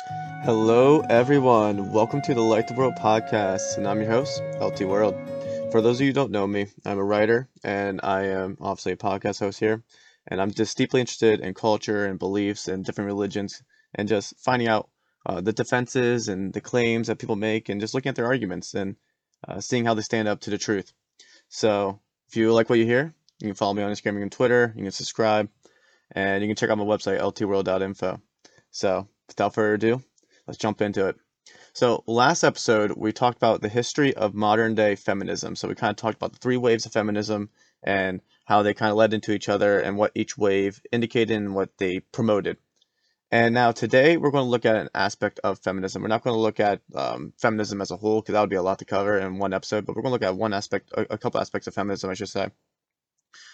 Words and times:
Hello, 0.00 1.00
everyone. 1.10 1.92
Welcome 1.92 2.22
to 2.22 2.32
the 2.32 2.40
Light 2.40 2.68
the 2.68 2.74
World 2.74 2.94
podcast, 2.94 3.76
and 3.76 3.86
I'm 3.86 4.00
your 4.00 4.10
host, 4.10 4.40
LT 4.60 4.82
World. 4.82 5.14
For 5.72 5.82
those 5.82 5.96
of 5.96 6.02
you 6.02 6.06
who 6.06 6.12
don't 6.12 6.30
know 6.30 6.46
me, 6.46 6.68
I'm 6.86 6.98
a 6.98 7.04
writer, 7.04 7.48
and 7.64 8.00
I 8.02 8.26
am 8.26 8.56
obviously 8.60 8.92
a 8.92 8.96
podcast 8.96 9.40
host 9.40 9.58
here. 9.58 9.82
And 10.28 10.40
I'm 10.40 10.52
just 10.52 10.78
deeply 10.78 11.00
interested 11.00 11.40
in 11.40 11.52
culture 11.54 12.06
and 12.06 12.18
beliefs 12.18 12.68
and 12.68 12.84
different 12.84 13.08
religions, 13.08 13.62
and 13.94 14.08
just 14.08 14.38
finding 14.38 14.68
out 14.68 14.88
uh, 15.26 15.40
the 15.40 15.52
defenses 15.52 16.28
and 16.28 16.52
the 16.52 16.60
claims 16.60 17.08
that 17.08 17.18
people 17.18 17.36
make, 17.36 17.68
and 17.68 17.80
just 17.80 17.92
looking 17.92 18.10
at 18.10 18.16
their 18.16 18.26
arguments 18.26 18.74
and 18.74 18.96
uh, 19.46 19.60
seeing 19.60 19.84
how 19.84 19.94
they 19.94 20.02
stand 20.02 20.28
up 20.28 20.40
to 20.40 20.50
the 20.50 20.58
truth. 20.58 20.92
So, 21.48 22.00
if 22.28 22.36
you 22.36 22.52
like 22.52 22.70
what 22.70 22.78
you 22.78 22.86
hear, 22.86 23.12
you 23.40 23.48
can 23.48 23.54
follow 23.54 23.74
me 23.74 23.82
on 23.82 23.90
Instagram 23.90 24.22
and 24.22 24.32
Twitter. 24.32 24.72
You 24.76 24.84
can 24.84 24.92
subscribe, 24.92 25.50
and 26.12 26.42
you 26.42 26.48
can 26.48 26.56
check 26.56 26.70
out 26.70 26.78
my 26.78 26.84
website, 26.84 27.20
ltworld.info. 27.20 28.20
So, 28.70 29.08
without 29.28 29.54
further 29.54 29.74
ado, 29.74 30.02
let's 30.46 30.58
jump 30.58 30.80
into 30.80 31.06
it. 31.06 31.16
So, 31.72 32.02
last 32.06 32.42
episode, 32.42 32.92
we 32.96 33.12
talked 33.12 33.36
about 33.36 33.60
the 33.60 33.68
history 33.68 34.14
of 34.14 34.34
modern 34.34 34.74
day 34.74 34.96
feminism. 34.96 35.54
So, 35.54 35.68
we 35.68 35.74
kind 35.74 35.90
of 35.90 35.96
talked 35.96 36.16
about 36.16 36.32
the 36.32 36.38
three 36.38 36.56
waves 36.56 36.86
of 36.86 36.92
feminism 36.92 37.50
and 37.82 38.20
how 38.44 38.62
they 38.62 38.74
kind 38.74 38.90
of 38.90 38.96
led 38.96 39.14
into 39.14 39.32
each 39.32 39.48
other 39.48 39.78
and 39.78 39.96
what 39.96 40.12
each 40.14 40.36
wave 40.36 40.82
indicated 40.90 41.36
and 41.36 41.54
what 41.54 41.76
they 41.78 42.00
promoted. 42.00 42.56
And 43.30 43.52
now, 43.54 43.72
today, 43.72 44.16
we're 44.16 44.30
going 44.30 44.46
to 44.46 44.50
look 44.50 44.64
at 44.64 44.76
an 44.76 44.88
aspect 44.94 45.38
of 45.44 45.58
feminism. 45.58 46.00
We're 46.00 46.08
not 46.08 46.24
going 46.24 46.34
to 46.34 46.40
look 46.40 46.60
at 46.60 46.80
um, 46.94 47.34
feminism 47.36 47.80
as 47.82 47.90
a 47.90 47.96
whole 47.96 48.22
because 48.22 48.32
that 48.32 48.40
would 48.40 48.50
be 48.50 48.56
a 48.56 48.62
lot 48.62 48.78
to 48.78 48.86
cover 48.86 49.18
in 49.18 49.38
one 49.38 49.52
episode, 49.52 49.84
but 49.84 49.94
we're 49.94 50.02
going 50.02 50.10
to 50.10 50.14
look 50.14 50.22
at 50.22 50.36
one 50.36 50.54
aspect, 50.54 50.90
a, 50.92 51.14
a 51.14 51.18
couple 51.18 51.40
aspects 51.40 51.66
of 51.66 51.74
feminism, 51.74 52.08
I 52.08 52.14
should 52.14 52.30
say. 52.30 52.48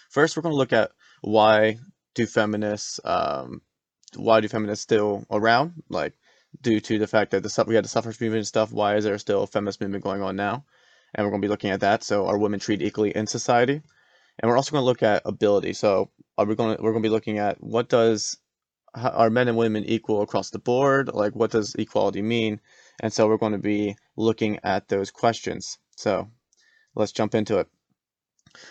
First, 0.09 0.37
we're 0.37 0.43
going 0.43 0.53
to 0.53 0.57
look 0.57 0.73
at 0.73 0.91
why 1.21 1.77
do 2.13 2.25
feminists 2.25 3.01
um, 3.03 3.61
why 4.17 4.39
do 4.39 4.47
feminists 4.47 4.83
still 4.83 5.25
around? 5.31 5.83
Like, 5.89 6.13
due 6.61 6.79
to 6.79 6.99
the 6.99 7.07
fact 7.07 7.31
that 7.31 7.43
the 7.43 7.65
we 7.67 7.75
had 7.75 7.83
the 7.83 7.89
suffrage 7.89 8.19
movement 8.19 8.39
and 8.39 8.47
stuff, 8.47 8.71
why 8.71 8.95
is 8.95 9.03
there 9.03 9.17
still 9.17 9.43
a 9.43 9.47
feminist 9.47 9.81
movement 9.81 10.03
going 10.03 10.21
on 10.21 10.35
now? 10.35 10.65
And 11.13 11.25
we're 11.25 11.31
going 11.31 11.41
to 11.41 11.45
be 11.45 11.51
looking 11.51 11.71
at 11.71 11.81
that. 11.81 12.03
So, 12.03 12.27
are 12.27 12.37
women 12.37 12.59
treated 12.59 12.85
equally 12.85 13.11
in 13.11 13.27
society? 13.27 13.81
And 14.39 14.49
we're 14.49 14.57
also 14.57 14.71
going 14.71 14.81
to 14.81 14.85
look 14.85 15.03
at 15.03 15.21
ability. 15.25 15.73
So, 15.73 16.11
are 16.37 16.45
we 16.45 16.55
going 16.55 16.75
to 16.75 16.83
we're 16.83 16.91
going 16.91 17.03
to 17.03 17.09
be 17.09 17.13
looking 17.13 17.39
at 17.39 17.61
what 17.63 17.89
does 17.89 18.37
are 18.93 19.29
men 19.29 19.47
and 19.47 19.57
women 19.57 19.83
equal 19.85 20.21
across 20.21 20.49
the 20.49 20.59
board? 20.59 21.09
Like, 21.13 21.35
what 21.35 21.51
does 21.51 21.75
equality 21.75 22.21
mean? 22.21 22.59
And 22.99 23.11
so, 23.13 23.27
we're 23.27 23.37
going 23.37 23.53
to 23.53 23.57
be 23.57 23.95
looking 24.15 24.59
at 24.63 24.87
those 24.87 25.11
questions. 25.11 25.77
So, 25.95 26.29
let's 26.95 27.11
jump 27.11 27.35
into 27.35 27.59
it. 27.59 27.67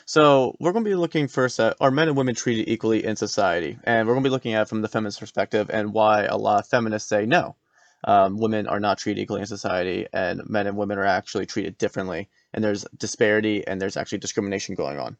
So 0.07 0.57
we're 0.61 0.73
going 0.73 0.85
to 0.85 0.91
be 0.91 0.95
looking 0.95 1.29
first 1.29 1.61
at 1.61 1.77
are 1.81 1.91
men 1.91 2.09
and 2.09 2.17
women 2.17 2.35
treated 2.35 2.69
equally 2.69 3.05
in 3.05 3.17
society, 3.17 3.79
and 3.85 4.07
we're 4.07 4.15
going 4.15 4.25
to 4.25 4.29
be 4.29 4.33
looking 4.33 4.55
at 4.55 4.69
from 4.69 4.83
the 4.83 4.89
feminist 4.89 5.21
perspective 5.21 5.71
and 5.73 5.93
why 5.93 6.25
a 6.25 6.37
lot 6.37 6.61
of 6.61 6.69
feminists 6.69 7.09
say 7.09 7.27
no, 7.27 7.57
um, 8.05 8.39
women 8.39 8.67
are 8.67 8.81
not 8.81 8.99
treated 8.99 9.21
equally 9.21 9.41
in 9.41 9.47
society, 9.47 10.07
and 10.13 10.43
men 10.49 10.67
and 10.67 10.77
women 10.77 10.99
are 10.99 11.05
actually 11.05 11.47
treated 11.47 11.79
differently, 11.79 12.29
and 12.53 12.63
there's 12.63 12.85
disparity 12.97 13.67
and 13.67 13.81
there's 13.81 13.97
actually 13.97 14.19
discrimination 14.19 14.75
going 14.75 14.99
on. 14.99 15.17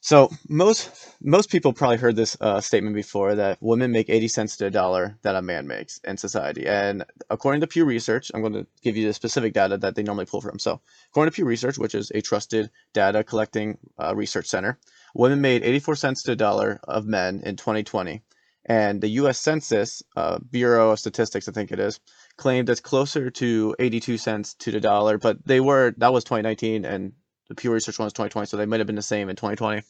So 0.00 0.30
most 0.48 0.90
most 1.20 1.50
people 1.50 1.72
probably 1.72 1.96
heard 1.96 2.14
this 2.14 2.36
uh, 2.40 2.60
statement 2.60 2.94
before 2.94 3.34
that 3.34 3.58
women 3.60 3.90
make 3.90 4.08
80 4.08 4.28
cents 4.28 4.56
to 4.58 4.66
a 4.66 4.70
dollar 4.70 5.18
that 5.22 5.34
a 5.34 5.42
man 5.42 5.66
makes 5.66 5.98
in 6.04 6.16
society. 6.16 6.66
And 6.66 7.04
according 7.30 7.62
to 7.62 7.66
Pew 7.66 7.84
Research, 7.84 8.30
I'm 8.32 8.40
going 8.40 8.52
to 8.52 8.66
give 8.82 8.96
you 8.96 9.06
the 9.06 9.12
specific 9.12 9.54
data 9.54 9.76
that 9.78 9.96
they 9.96 10.04
normally 10.04 10.26
pull 10.26 10.40
from. 10.40 10.60
So 10.60 10.80
according 11.10 11.32
to 11.32 11.34
Pew 11.34 11.44
Research, 11.44 11.78
which 11.78 11.96
is 11.96 12.12
a 12.14 12.20
trusted 12.20 12.70
data 12.92 13.24
collecting 13.24 13.78
uh, 13.98 14.14
research 14.14 14.46
center, 14.46 14.78
women 15.14 15.40
made 15.40 15.64
84 15.64 15.96
cents 15.96 16.22
to 16.24 16.32
a 16.32 16.36
dollar 16.36 16.78
of 16.84 17.04
men 17.04 17.42
in 17.44 17.56
2020. 17.56 18.22
And 18.66 19.00
the 19.00 19.08
U.S. 19.22 19.40
Census 19.40 20.02
uh, 20.14 20.38
Bureau 20.50 20.90
of 20.90 21.00
Statistics, 21.00 21.48
I 21.48 21.52
think 21.52 21.72
it 21.72 21.80
is, 21.80 21.98
claimed 22.36 22.68
it's 22.68 22.80
closer 22.80 23.30
to 23.30 23.74
82 23.78 24.18
cents 24.18 24.54
to 24.54 24.70
the 24.70 24.80
dollar, 24.80 25.18
but 25.18 25.44
they 25.44 25.58
were 25.58 25.94
that 25.96 26.12
was 26.12 26.22
2019 26.24 26.84
and 26.84 27.12
the 27.48 27.54
Pew 27.54 27.72
Research 27.72 27.98
one 27.98 28.06
is 28.06 28.12
2020, 28.12 28.46
so 28.46 28.56
they 28.56 28.66
might 28.66 28.80
have 28.80 28.86
been 28.86 28.96
the 28.96 29.02
same 29.02 29.28
in 29.28 29.36
2020. 29.36 29.82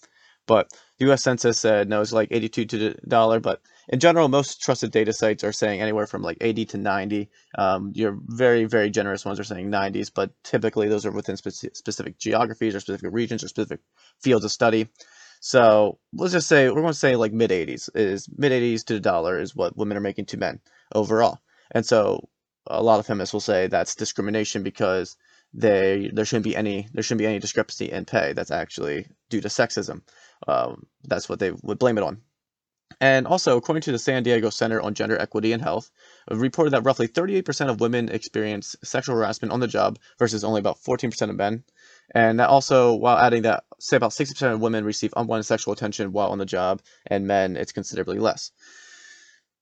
But 0.46 0.70
the 0.98 1.04
U.S. 1.06 1.22
Census 1.22 1.60
said 1.60 1.88
no, 1.88 2.00
it's 2.00 2.12
like 2.12 2.28
82 2.30 2.64
to 2.64 2.78
the 2.78 2.94
dollar. 3.06 3.38
But 3.38 3.60
in 3.88 4.00
general, 4.00 4.28
most 4.28 4.62
trusted 4.62 4.91
data 4.91 5.12
sites 5.12 5.44
are 5.44 5.52
saying 5.52 5.80
anywhere 5.80 6.06
from 6.06 6.22
like 6.22 6.38
80 6.41 6.64
to 6.66 6.78
90. 6.78 7.28
Um, 7.58 7.92
your 7.94 8.18
very, 8.26 8.64
very 8.64 8.88
generous 8.88 9.26
ones 9.26 9.38
are 9.38 9.44
saying 9.44 9.70
90s, 9.70 10.10
but 10.12 10.30
typically 10.44 10.88
those 10.88 11.04
are 11.04 11.12
within 11.12 11.36
speci- 11.36 11.76
specific 11.76 12.18
geographies 12.18 12.74
or 12.74 12.80
specific 12.80 13.10
regions 13.12 13.44
or 13.44 13.48
specific 13.48 13.80
fields 14.22 14.44
of 14.44 14.50
study. 14.50 14.88
So 15.41 15.98
let's 16.14 16.32
just 16.32 16.48
say 16.48 16.68
we're 16.68 16.80
going 16.80 16.88
to 16.88 16.98
say 16.98 17.14
like 17.14 17.32
mid 17.32 17.50
80s 17.50 17.91
is 17.94 18.28
mid 18.36 18.50
80s 18.50 18.84
to 18.86 18.94
the 18.94 19.00
dollar 19.00 19.38
is 19.38 19.54
what 19.54 19.76
women 19.76 19.97
are 19.97 20.00
making 20.00 20.26
to 20.26 20.38
men 20.38 20.60
overall. 20.94 21.41
And 21.72 21.84
so 21.84 22.28
a 22.66 22.82
lot 22.82 23.00
of 23.00 23.06
feminists 23.06 23.32
will 23.32 23.41
say 23.41 23.66
that's 23.66 23.94
discrimination 23.94 24.62
because 24.62 25.16
they 25.54 26.10
there 26.12 26.25
shouldn't 26.25 26.44
be 26.44 26.56
any 26.56 26.88
there 26.92 27.03
shouldn't 27.03 27.20
be 27.20 27.26
any 27.26 27.38
discrepancy 27.38 27.91
in 27.91 28.04
pay. 28.04 28.32
That's 28.32 28.50
actually 28.50 29.06
due 29.31 29.41
to 29.41 29.48
sexism. 29.48 30.03
Um, 30.47 30.86
that's 31.04 31.28
what 31.28 31.38
they 31.38 31.53
would 31.62 31.78
blame 31.78 31.98
it 31.98 32.04
on. 32.04 32.22
And 33.00 33.26
also, 33.26 33.56
according 33.56 33.82
to 33.82 33.92
the 33.92 33.98
San 33.98 34.22
Diego 34.22 34.50
Center 34.50 34.81
on 34.81 34.94
Gender 34.94 35.16
Equity 35.19 35.53
and 35.53 35.62
Health, 35.62 35.91
reported 36.31 36.70
that 36.70 36.84
roughly 36.84 37.06
38% 37.06 37.69
of 37.69 37.81
women 37.81 38.09
experience 38.09 38.75
sexual 38.82 39.14
harassment 39.14 39.53
on 39.53 39.60
the 39.60 39.69
job 39.69 39.98
versus 40.19 40.42
only 40.42 40.59
about 40.59 40.78
14% 40.82 41.31
of 41.31 41.36
men. 41.36 41.62
And 42.15 42.41
that 42.41 42.48
also, 42.48 42.94
while 42.94 43.19
adding 43.19 43.42
that, 43.42 43.65
say 43.78 43.97
about 43.97 44.12
60% 44.12 44.53
of 44.53 44.60
women 44.60 44.84
receive 44.84 45.12
unwanted 45.16 45.47
sexual 45.47 45.75
attention 45.75 46.12
while 46.12 46.30
on 46.30 46.38
the 46.38 46.47
job, 46.47 46.82
and 47.06 47.26
men, 47.26 47.56
it's 47.56 47.72
considerably 47.72 48.19
less. 48.19 48.50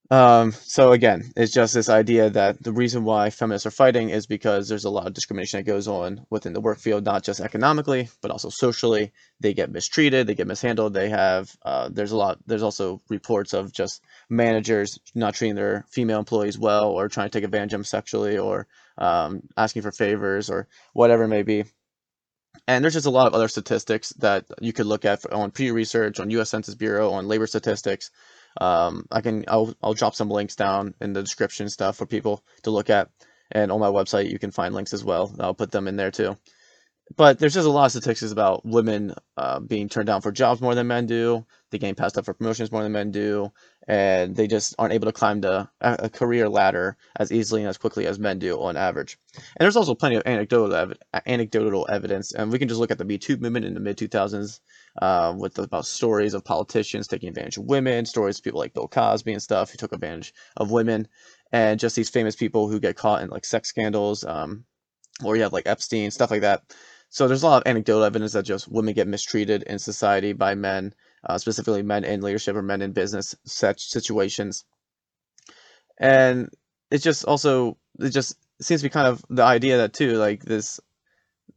Um, 0.08 0.52
so 0.52 0.92
again, 0.92 1.32
it's 1.36 1.52
just 1.52 1.74
this 1.74 1.88
idea 1.88 2.30
that 2.30 2.62
the 2.62 2.72
reason 2.72 3.02
why 3.02 3.30
feminists 3.30 3.66
are 3.66 3.72
fighting 3.72 4.10
is 4.10 4.26
because 4.26 4.68
there's 4.68 4.84
a 4.84 4.90
lot 4.90 5.08
of 5.08 5.14
discrimination 5.14 5.58
that 5.58 5.64
goes 5.64 5.88
on 5.88 6.24
within 6.30 6.52
the 6.52 6.60
work 6.60 6.78
field, 6.78 7.04
not 7.04 7.24
just 7.24 7.40
economically, 7.40 8.08
but 8.22 8.30
also 8.30 8.48
socially. 8.48 9.12
They 9.40 9.52
get 9.52 9.72
mistreated, 9.72 10.28
they 10.28 10.36
get 10.36 10.46
mishandled. 10.46 10.94
They 10.94 11.08
have 11.08 11.56
uh, 11.64 11.88
there's 11.92 12.12
a 12.12 12.16
lot. 12.16 12.38
There's 12.46 12.62
also 12.62 13.00
reports 13.08 13.52
of 13.52 13.72
just 13.72 14.00
managers 14.30 15.00
not 15.14 15.34
treating 15.34 15.56
their 15.56 15.84
female 15.90 16.20
employees 16.20 16.58
well, 16.58 16.90
or 16.90 17.08
trying 17.08 17.28
to 17.28 17.36
take 17.36 17.44
advantage 17.44 17.72
of 17.72 17.78
them 17.78 17.84
sexually, 17.84 18.38
or 18.38 18.68
um, 18.98 19.42
asking 19.56 19.82
for 19.82 19.90
favors, 19.90 20.50
or 20.50 20.68
whatever 20.92 21.24
it 21.24 21.28
may 21.28 21.42
be. 21.42 21.64
And 22.68 22.82
there's 22.82 22.94
just 22.94 23.06
a 23.06 23.10
lot 23.10 23.26
of 23.26 23.34
other 23.34 23.48
statistics 23.48 24.10
that 24.18 24.44
you 24.60 24.72
could 24.72 24.86
look 24.86 25.04
at 25.04 25.30
on 25.32 25.50
Pew 25.50 25.74
Research, 25.74 26.20
on 26.20 26.30
U.S. 26.30 26.50
Census 26.50 26.74
Bureau, 26.74 27.10
on 27.10 27.28
labor 27.28 27.46
statistics 27.46 28.10
um, 28.60 29.06
I 29.10 29.20
can 29.20 29.44
I'll 29.48 29.74
I'll 29.82 29.94
drop 29.94 30.14
some 30.14 30.30
links 30.30 30.56
down 30.56 30.94
in 31.00 31.12
the 31.12 31.22
description 31.22 31.68
stuff 31.68 31.96
for 31.96 32.06
people 32.06 32.42
to 32.62 32.70
look 32.70 32.90
at, 32.90 33.10
and 33.50 33.70
on 33.72 33.80
my 33.80 33.88
website 33.88 34.30
you 34.30 34.38
can 34.38 34.50
find 34.50 34.74
links 34.74 34.92
as 34.92 35.04
well. 35.04 35.34
I'll 35.40 35.54
put 35.54 35.70
them 35.70 35.88
in 35.88 35.96
there 35.96 36.10
too. 36.10 36.36
But 37.16 37.38
there's 37.38 37.54
just 37.54 37.68
a 37.68 37.70
lot 37.70 37.84
of 37.86 37.92
statistics 37.92 38.32
about 38.32 38.64
women 38.64 39.14
uh, 39.36 39.60
being 39.60 39.88
turned 39.88 40.08
down 40.08 40.22
for 40.22 40.32
jobs 40.32 40.60
more 40.60 40.74
than 40.74 40.88
men 40.88 41.06
do. 41.06 41.46
They 41.70 41.78
getting 41.78 41.94
passed 41.94 42.18
up 42.18 42.24
for 42.24 42.34
promotions 42.34 42.72
more 42.72 42.82
than 42.82 42.92
men 42.92 43.12
do, 43.12 43.52
and 43.88 44.34
they 44.34 44.46
just 44.46 44.74
aren't 44.78 44.92
able 44.92 45.06
to 45.06 45.12
climb 45.12 45.40
the 45.40 45.68
a 45.80 46.10
career 46.10 46.48
ladder 46.48 46.96
as 47.16 47.30
easily 47.30 47.62
and 47.62 47.68
as 47.68 47.78
quickly 47.78 48.06
as 48.06 48.18
men 48.18 48.38
do 48.38 48.60
on 48.60 48.76
average. 48.76 49.18
And 49.34 49.64
there's 49.64 49.76
also 49.76 49.94
plenty 49.94 50.16
of 50.16 50.22
anecdotal 50.26 50.74
ev- 50.74 50.98
anecdotal 51.26 51.86
evidence, 51.88 52.32
and 52.32 52.50
we 52.50 52.58
can 52.58 52.68
just 52.68 52.80
look 52.80 52.90
at 52.90 52.98
the 52.98 53.04
Me 53.04 53.18
Too 53.18 53.36
movement 53.36 53.64
in 53.64 53.74
the 53.74 53.80
mid 53.80 53.96
2000s 53.96 54.60
uh, 55.00 55.34
with 55.38 55.58
about 55.58 55.86
stories 55.86 56.34
of 56.34 56.44
politicians 56.44 57.06
taking 57.06 57.28
advantage 57.28 57.58
of 57.58 57.64
women, 57.64 58.06
stories 58.06 58.38
of 58.38 58.44
people 58.44 58.60
like 58.60 58.74
Bill 58.74 58.88
Cosby 58.88 59.32
and 59.32 59.42
stuff 59.42 59.70
who 59.70 59.78
took 59.78 59.92
advantage 59.92 60.34
of 60.56 60.70
women, 60.70 61.06
and 61.52 61.78
just 61.78 61.96
these 61.96 62.10
famous 62.10 62.34
people 62.34 62.68
who 62.68 62.80
get 62.80 62.96
caught 62.96 63.22
in 63.22 63.30
like 63.30 63.44
sex 63.44 63.68
scandals, 63.68 64.24
um, 64.24 64.64
or 65.24 65.36
you 65.36 65.42
have 65.42 65.52
like 65.52 65.66
Epstein, 65.66 66.10
stuff 66.10 66.30
like 66.30 66.42
that. 66.42 66.74
So 67.08 67.28
there's 67.28 67.42
a 67.42 67.46
lot 67.46 67.62
of 67.62 67.70
anecdotal 67.70 68.04
evidence 68.04 68.32
that 68.32 68.44
just 68.44 68.68
women 68.68 68.94
get 68.94 69.06
mistreated 69.06 69.62
in 69.62 69.78
society 69.78 70.32
by 70.32 70.54
men, 70.54 70.92
uh, 71.24 71.38
specifically 71.38 71.82
men 71.82 72.04
in 72.04 72.20
leadership 72.20 72.56
or 72.56 72.62
men 72.62 72.82
in 72.82 72.92
business 72.92 73.34
such 73.44 73.86
situations. 73.86 74.64
And 75.98 76.48
it's 76.90 77.04
just 77.04 77.24
also 77.24 77.78
it 77.98 78.10
just 78.10 78.36
seems 78.60 78.80
to 78.80 78.86
be 78.86 78.92
kind 78.92 79.08
of 79.08 79.24
the 79.28 79.42
idea 79.42 79.78
that 79.78 79.92
too 79.92 80.12
like 80.12 80.42
this 80.42 80.80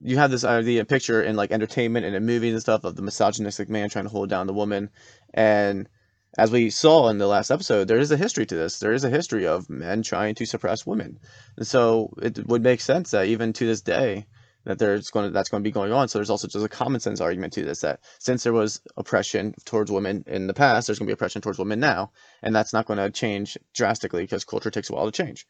you 0.02 0.18
have 0.18 0.32
this 0.32 0.44
idea 0.44 0.86
picture 0.86 1.22
in 1.22 1.36
like 1.36 1.52
entertainment 1.52 2.06
and 2.06 2.16
in 2.16 2.26
movies 2.26 2.54
and 2.54 2.62
stuff 2.62 2.84
of 2.84 2.96
the 2.96 3.02
misogynistic 3.02 3.70
man 3.70 3.90
trying 3.90 4.06
to 4.06 4.10
hold 4.10 4.30
down 4.30 4.48
the 4.48 4.54
woman. 4.54 4.90
And 5.34 5.90
as 6.38 6.52
we 6.52 6.70
saw 6.70 7.10
in 7.10 7.18
the 7.18 7.28
last 7.28 7.52
episode 7.52 7.88
there 7.88 8.00
is 8.00 8.12
a 8.12 8.18
history 8.18 8.46
to 8.46 8.56
this. 8.56 8.80
There 8.80 8.94
is 8.94 9.04
a 9.04 9.10
history 9.10 9.46
of 9.46 9.70
men 9.70 10.02
trying 10.04 10.36
to 10.36 10.46
suppress 10.46 10.86
women. 10.86 11.20
And 11.58 11.68
so 11.68 12.14
it 12.22 12.48
would 12.48 12.64
make 12.64 12.82
sense 12.82 13.12
that 13.12 13.28
even 13.28 13.54
to 13.54 13.66
this 13.66 13.82
day 13.82 14.26
that 14.66 14.80
there's 14.80 15.10
going 15.10 15.26
to 15.26 15.32
that's 15.32 15.50
going 15.50 15.64
to 15.64 15.68
be 15.68 15.72
going 15.72 15.92
on 15.92 16.08
so 16.08 16.18
there's 16.18 16.30
also 16.30 16.48
just 16.48 16.66
a 16.66 16.70
common 16.70 17.00
sense 17.00 17.22
argument 17.22 17.54
to 17.54 17.64
this 17.64 17.82
that 17.82 18.00
since 18.20 18.44
there 18.44 18.54
was 18.54 18.82
oppression 18.98 19.54
towards 19.66 19.92
women 19.92 20.24
in 20.28 20.48
the 20.48 20.54
past 20.54 20.88
there's 20.88 21.00
going 21.00 21.08
to 21.08 21.12
be 21.12 21.14
oppression 21.14 21.42
towards 21.42 21.60
women 21.60 21.80
now 21.80 22.12
and 22.42 22.56
that's 22.56 22.74
not 22.74 22.86
going 22.86 22.98
to 22.98 23.10
change 23.10 23.58
drastically 23.74 24.24
because 24.24 24.44
culture 24.46 24.72
takes 24.72 24.90
a 24.90 24.94
while 24.94 25.06
to 25.06 25.12
change 25.12 25.46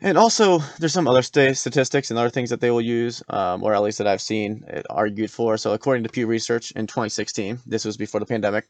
and 0.00 0.16
also, 0.16 0.60
there's 0.78 0.92
some 0.92 1.08
other 1.08 1.22
st- 1.22 1.56
statistics 1.56 2.10
and 2.10 2.18
other 2.20 2.30
things 2.30 2.50
that 2.50 2.60
they 2.60 2.70
will 2.70 2.80
use, 2.80 3.20
um, 3.30 3.64
or 3.64 3.74
at 3.74 3.82
least 3.82 3.98
that 3.98 4.06
I've 4.06 4.20
seen 4.20 4.64
argued 4.88 5.28
for. 5.28 5.56
So, 5.56 5.72
according 5.72 6.04
to 6.04 6.08
Pew 6.08 6.28
Research 6.28 6.70
in 6.70 6.86
2016, 6.86 7.58
this 7.66 7.84
was 7.84 7.96
before 7.96 8.20
the 8.20 8.26
pandemic, 8.26 8.68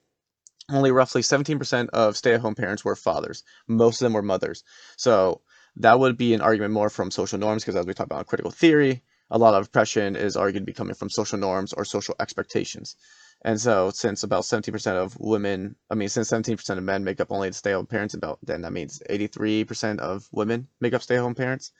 only 0.71 0.91
roughly 0.91 1.23
17% 1.23 1.89
of 1.91 2.17
stay-at-home 2.17 2.55
parents 2.55 2.85
were 2.85 2.97
fathers. 2.97 3.43
Most 3.67 4.01
of 4.01 4.07
them 4.07 4.13
were 4.13 4.23
mothers. 4.23 4.65
So 4.97 5.41
that 5.77 5.99
would 5.99 6.17
be 6.17 6.35
an 6.35 6.41
argument 6.41 6.75
more 6.75 6.91
from 6.91 7.11
social 7.11 7.39
norms 7.39 7.63
because 7.63 7.77
as 7.77 7.87
we 7.87 7.95
talk 7.95 8.07
about 8.07 8.27
critical 8.27 8.51
theory, 8.51 9.03
a 9.31 9.39
lot 9.39 9.55
of 9.55 9.67
oppression 9.67 10.17
is 10.17 10.37
argued 10.37 10.63
to 10.63 10.67
be 10.67 10.73
coming 10.73 10.95
from 10.95 11.11
social 11.11 11.39
norms 11.39 11.73
or 11.73 11.85
social 11.85 12.15
expectations. 12.21 12.97
And 13.43 13.61
so, 13.61 13.91
since 13.91 14.25
about 14.25 14.43
70% 14.43 14.97
of 14.97 15.17
women, 15.21 15.77
I 15.91 15.95
mean, 15.95 16.09
since 16.09 16.31
17% 16.31 16.77
of 16.77 16.83
men 16.83 17.05
make 17.05 17.21
up 17.21 17.31
only 17.31 17.53
stay-at-home 17.53 17.87
parents, 17.87 18.15
about 18.15 18.39
then 18.43 18.63
that 18.63 18.73
means 18.73 19.01
83% 19.09 20.01
of 20.01 20.29
women 20.33 20.67
make 20.81 20.93
up 20.93 21.03
stay-at-home 21.03 21.37
parents. 21.37 21.71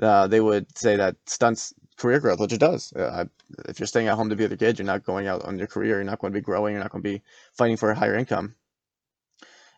Uh, 0.00 0.26
they 0.26 0.40
would 0.40 0.66
say 0.78 0.96
that 0.96 1.16
stunts 1.26 1.74
career 1.96 2.20
growth, 2.20 2.38
which 2.38 2.52
it 2.52 2.60
does. 2.60 2.92
Uh, 2.92 3.24
if 3.68 3.80
you're 3.80 3.86
staying 3.86 4.08
at 4.08 4.14
home 4.14 4.30
to 4.30 4.36
be 4.36 4.44
with 4.44 4.52
your 4.52 4.58
kids, 4.58 4.78
you're 4.78 4.86
not 4.86 5.04
going 5.04 5.26
out 5.26 5.44
on 5.44 5.58
your 5.58 5.66
career. 5.66 5.96
You're 5.96 6.04
not 6.04 6.20
going 6.20 6.32
to 6.32 6.38
be 6.38 6.44
growing. 6.44 6.72
You're 6.72 6.82
not 6.82 6.92
going 6.92 7.02
to 7.02 7.10
be 7.10 7.22
fighting 7.52 7.76
for 7.76 7.90
a 7.90 7.98
higher 7.98 8.14
income. 8.14 8.54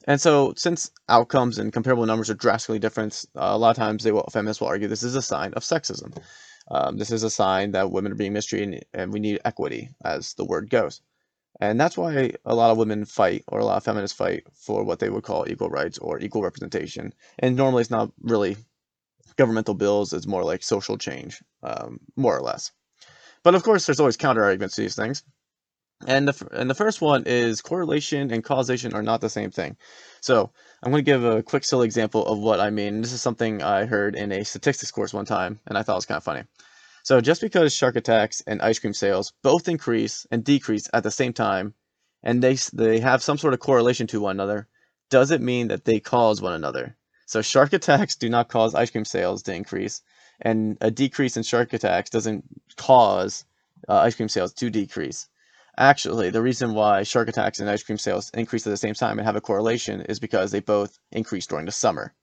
And 0.07 0.21
so, 0.21 0.53
since 0.57 0.91
outcomes 1.09 1.59
and 1.59 1.73
comparable 1.73 2.05
numbers 2.05 2.29
are 2.29 2.35
drastically 2.35 2.79
different, 2.79 3.25
uh, 3.35 3.51
a 3.53 3.59
lot 3.59 3.71
of 3.71 3.77
times 3.77 4.05
they 4.05 4.13
will, 4.13 4.29
feminists 4.31 4.61
will 4.61 4.69
argue 4.69 4.87
this 4.87 5.03
is 5.03 5.17
a 5.17 5.23
sign 5.23 5.55
of 5.55 5.63
sexism. 5.63 6.15
Um, 6.69 6.97
this 6.97 7.11
is 7.11 7.23
a 7.23 7.31
sign 7.31 7.73
that 7.73 7.91
women 7.91 8.13
are 8.13 8.17
being 8.17 8.33
mistreated, 8.33 8.87
and 8.95 9.13
we 9.13 9.21
need 9.21 9.41
equity, 9.45 9.91
as 10.05 10.35
the 10.35 10.45
word 10.45 10.71
goes. 10.71 11.01
And 11.61 11.79
that's 11.81 11.97
why 11.97 12.33
a 12.45 12.55
lot 12.55 12.71
of 12.71 12.79
women 12.79 13.05
fight, 13.05 13.45
or 13.49 13.61
a 13.61 13.65
lot 13.65 13.77
of 13.77 13.85
feminists 13.85 14.17
fight, 14.17 14.45
for 14.53 14.83
what 14.83 14.99
they 14.99 15.11
would 15.11 15.25
call 15.25 15.49
equal 15.49 15.71
rights 15.71 15.99
or 15.99 16.19
equal 16.19 16.43
representation. 16.43 17.13
And 17.39 17.57
normally 17.57 17.83
it's 17.83 17.91
not 17.91 18.11
really 18.23 18.57
governmental 19.37 19.75
bills, 19.75 20.13
it's 20.13 20.27
more 20.27 20.45
like 20.45 20.63
social 20.63 20.99
change, 20.99 21.43
um, 21.63 22.01
more 22.17 22.37
or 22.37 22.43
less. 22.43 22.73
But 23.43 23.55
of 23.55 23.63
course, 23.63 23.87
there's 23.87 24.01
always 24.01 24.17
counter 24.17 24.43
arguments 24.43 24.77
to 24.77 24.81
these 24.81 24.97
things. 24.97 25.23
And 26.07 26.29
the, 26.29 26.49
and 26.53 26.69
the 26.69 26.75
first 26.75 27.01
one 27.01 27.23
is 27.27 27.63
correlation 27.63 28.31
and 28.31 28.45
causation 28.45 28.93
are 28.93 29.03
not 29.03 29.21
the 29.21 29.31
same 29.31 29.51
thing. 29.51 29.77
So 30.21 30.51
I'm 30.83 30.93
going 30.93 31.05
to 31.05 31.11
give 31.11 31.25
a 31.25 31.43
quick 31.43 31.65
silly 31.65 31.87
example 31.87 32.27
of 32.27 32.39
what 32.39 32.61
I 32.61 32.71
mean. 32.71 33.01
This 33.01 33.13
is 33.13 33.23
something 33.23 33.63
I 33.63 33.87
heard 33.87 34.15
in 34.15 34.33
a 34.33 34.45
statistics 34.45 34.91
course 34.91 35.15
one 35.15 35.25
time, 35.25 35.61
and 35.67 35.79
I 35.79 35.83
thought 35.83 35.95
it 35.95 35.97
was 35.97 36.07
kind 36.07 36.19
of 36.19 36.25
funny. 36.25 36.45
So 37.05 37.21
just 37.21 37.43
because 37.43 37.75
shark 37.75 37.97
attacks 37.97 38.43
and 38.47 38.63
ice 38.63 38.79
cream 38.79 38.95
sales 38.95 39.33
both 39.43 39.69
increase 39.69 40.27
and 40.31 40.43
decrease 40.43 40.89
at 40.93 41.03
the 41.03 41.11
same 41.11 41.35
time, 41.35 41.75
and 42.23 42.43
they 42.43 42.55
they 42.73 43.01
have 43.01 43.23
some 43.23 43.37
sort 43.37 43.53
of 43.53 43.61
correlation 43.61 44.07
to 44.09 44.21
one 44.21 44.37
another, 44.37 44.69
does 45.11 45.31
it 45.31 45.43
mean 45.43 45.69
that 45.69 45.85
they 45.85 46.01
cause 46.01 46.41
one 46.41 46.55
another? 46.55 46.97
So 47.27 47.43
shark 47.43 47.73
attacks 47.79 48.17
do 48.17 48.29
not 48.31 48.49
cause 48.49 48.75
ice 48.75 48.91
cream 48.91 49.05
sales 49.05 49.43
to 49.43 49.55
increase, 49.55 50.01
and 50.41 50.79
a 50.81 50.91
decrease 50.91 51.37
in 51.37 51.43
shark 51.43 51.75
attacks 51.75 52.09
doesn't 52.09 52.45
cause 52.77 53.45
uh, 53.89 53.99
ice 53.99 54.15
cream 54.15 54.31
sales 54.31 54.55
to 54.55 54.71
decrease. 54.71 55.29
Actually, 55.77 56.31
the 56.31 56.43
reason 56.43 56.73
why 56.73 57.03
shark 57.03 57.29
attacks 57.29 57.59
and 57.59 57.69
ice 57.69 57.83
cream 57.83 57.99
sales 57.99 58.31
increase 58.31 58.65
at 58.67 58.71
the 58.71 58.77
same 58.77 58.95
time 58.95 59.19
and 59.19 59.27
have 59.27 59.35
a 59.35 59.41
correlation 59.41 60.03
is 60.03 60.21
because 60.21 60.53
they 60.53 60.61
both 60.61 61.01
increase 61.11 61.47
during 61.47 61.67
the 61.67 61.73
summer. 61.73 62.15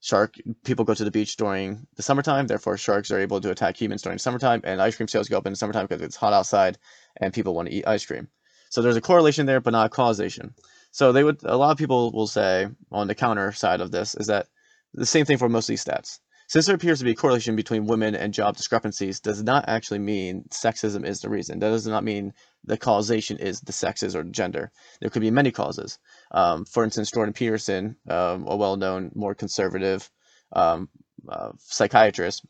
Shark 0.00 0.36
people 0.64 0.84
go 0.84 0.94
to 0.94 1.04
the 1.04 1.10
beach 1.10 1.36
during 1.36 1.86
the 1.96 2.02
summertime 2.02 2.46
therefore 2.46 2.78
sharks 2.78 3.10
are 3.10 3.18
able 3.18 3.40
to 3.40 3.50
attack 3.50 3.76
humans 3.76 4.02
during 4.02 4.16
the 4.16 4.22
summertime 4.22 4.62
and 4.64 4.80
ice 4.80 4.96
cream 4.96 5.08
sales 5.08 5.28
go 5.28 5.36
up 5.36 5.46
in 5.46 5.52
the 5.52 5.56
summertime 5.56 5.86
because 5.86 6.00
it's 6.00 6.16
hot 6.16 6.32
outside 6.32 6.78
and 7.18 7.34
people 7.34 7.54
want 7.54 7.68
to 7.68 7.74
eat 7.74 7.86
ice 7.86 8.06
cream. 8.06 8.28
So 8.70 8.80
there's 8.80 8.96
a 8.96 9.02
correlation 9.02 9.44
there 9.44 9.60
but 9.60 9.72
not 9.72 9.90
causation. 9.90 10.54
So 10.90 11.12
they 11.12 11.24
would 11.24 11.42
a 11.44 11.56
lot 11.56 11.72
of 11.72 11.78
people 11.78 12.12
will 12.12 12.26
say 12.26 12.68
on 12.90 13.08
the 13.08 13.14
counter 13.14 13.52
side 13.52 13.82
of 13.82 13.90
this 13.90 14.14
is 14.14 14.28
that 14.28 14.48
the 14.94 15.04
same 15.04 15.26
thing 15.26 15.38
for 15.38 15.50
most 15.50 15.64
of 15.64 15.74
these 15.74 15.84
stats 15.84 16.20
since 16.48 16.66
there 16.66 16.74
appears 16.74 16.98
to 16.98 17.04
be 17.04 17.12
a 17.12 17.16
correlation 17.16 17.56
between 17.56 17.86
women 17.86 18.14
and 18.14 18.32
job 18.32 18.56
discrepancies 18.56 19.20
does 19.20 19.42
not 19.42 19.64
actually 19.68 19.98
mean 19.98 20.44
sexism 20.50 21.04
is 21.04 21.20
the 21.20 21.28
reason. 21.28 21.58
That 21.58 21.70
does 21.70 21.86
not 21.86 22.04
mean 22.04 22.32
the 22.64 22.76
causation 22.76 23.38
is 23.38 23.60
the 23.60 23.72
sexes 23.72 24.14
or 24.14 24.22
gender. 24.22 24.70
There 25.00 25.10
could 25.10 25.22
be 25.22 25.30
many 25.30 25.50
causes. 25.50 25.98
Um, 26.30 26.64
for 26.64 26.84
instance, 26.84 27.10
Jordan 27.10 27.34
Peterson, 27.34 27.96
um, 28.08 28.46
a 28.46 28.56
well-known, 28.56 29.12
more 29.14 29.34
conservative 29.34 30.10
um, 30.52 30.88
uh, 31.28 31.52
psychiatrist, 31.58 32.44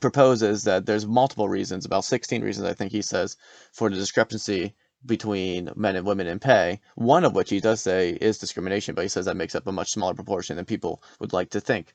proposes 0.00 0.64
that 0.64 0.86
there's 0.86 1.06
multiple 1.06 1.48
reasons, 1.48 1.84
about 1.84 2.04
16 2.04 2.42
reasons 2.42 2.66
I 2.66 2.74
think 2.74 2.92
he 2.92 3.02
says, 3.02 3.36
for 3.72 3.88
the 3.90 3.96
discrepancy 3.96 4.74
between 5.06 5.70
men 5.76 5.96
and 5.96 6.06
women 6.06 6.26
in 6.26 6.38
pay. 6.38 6.80
One 6.94 7.24
of 7.24 7.34
which 7.34 7.50
he 7.50 7.60
does 7.60 7.80
say 7.80 8.10
is 8.10 8.38
discrimination, 8.38 8.94
but 8.94 9.02
he 9.02 9.08
says 9.08 9.26
that 9.26 9.36
makes 9.36 9.54
up 9.54 9.66
a 9.66 9.72
much 9.72 9.90
smaller 9.92 10.14
proportion 10.14 10.56
than 10.56 10.64
people 10.64 11.02
would 11.20 11.32
like 11.32 11.50
to 11.50 11.60
think. 11.60 11.94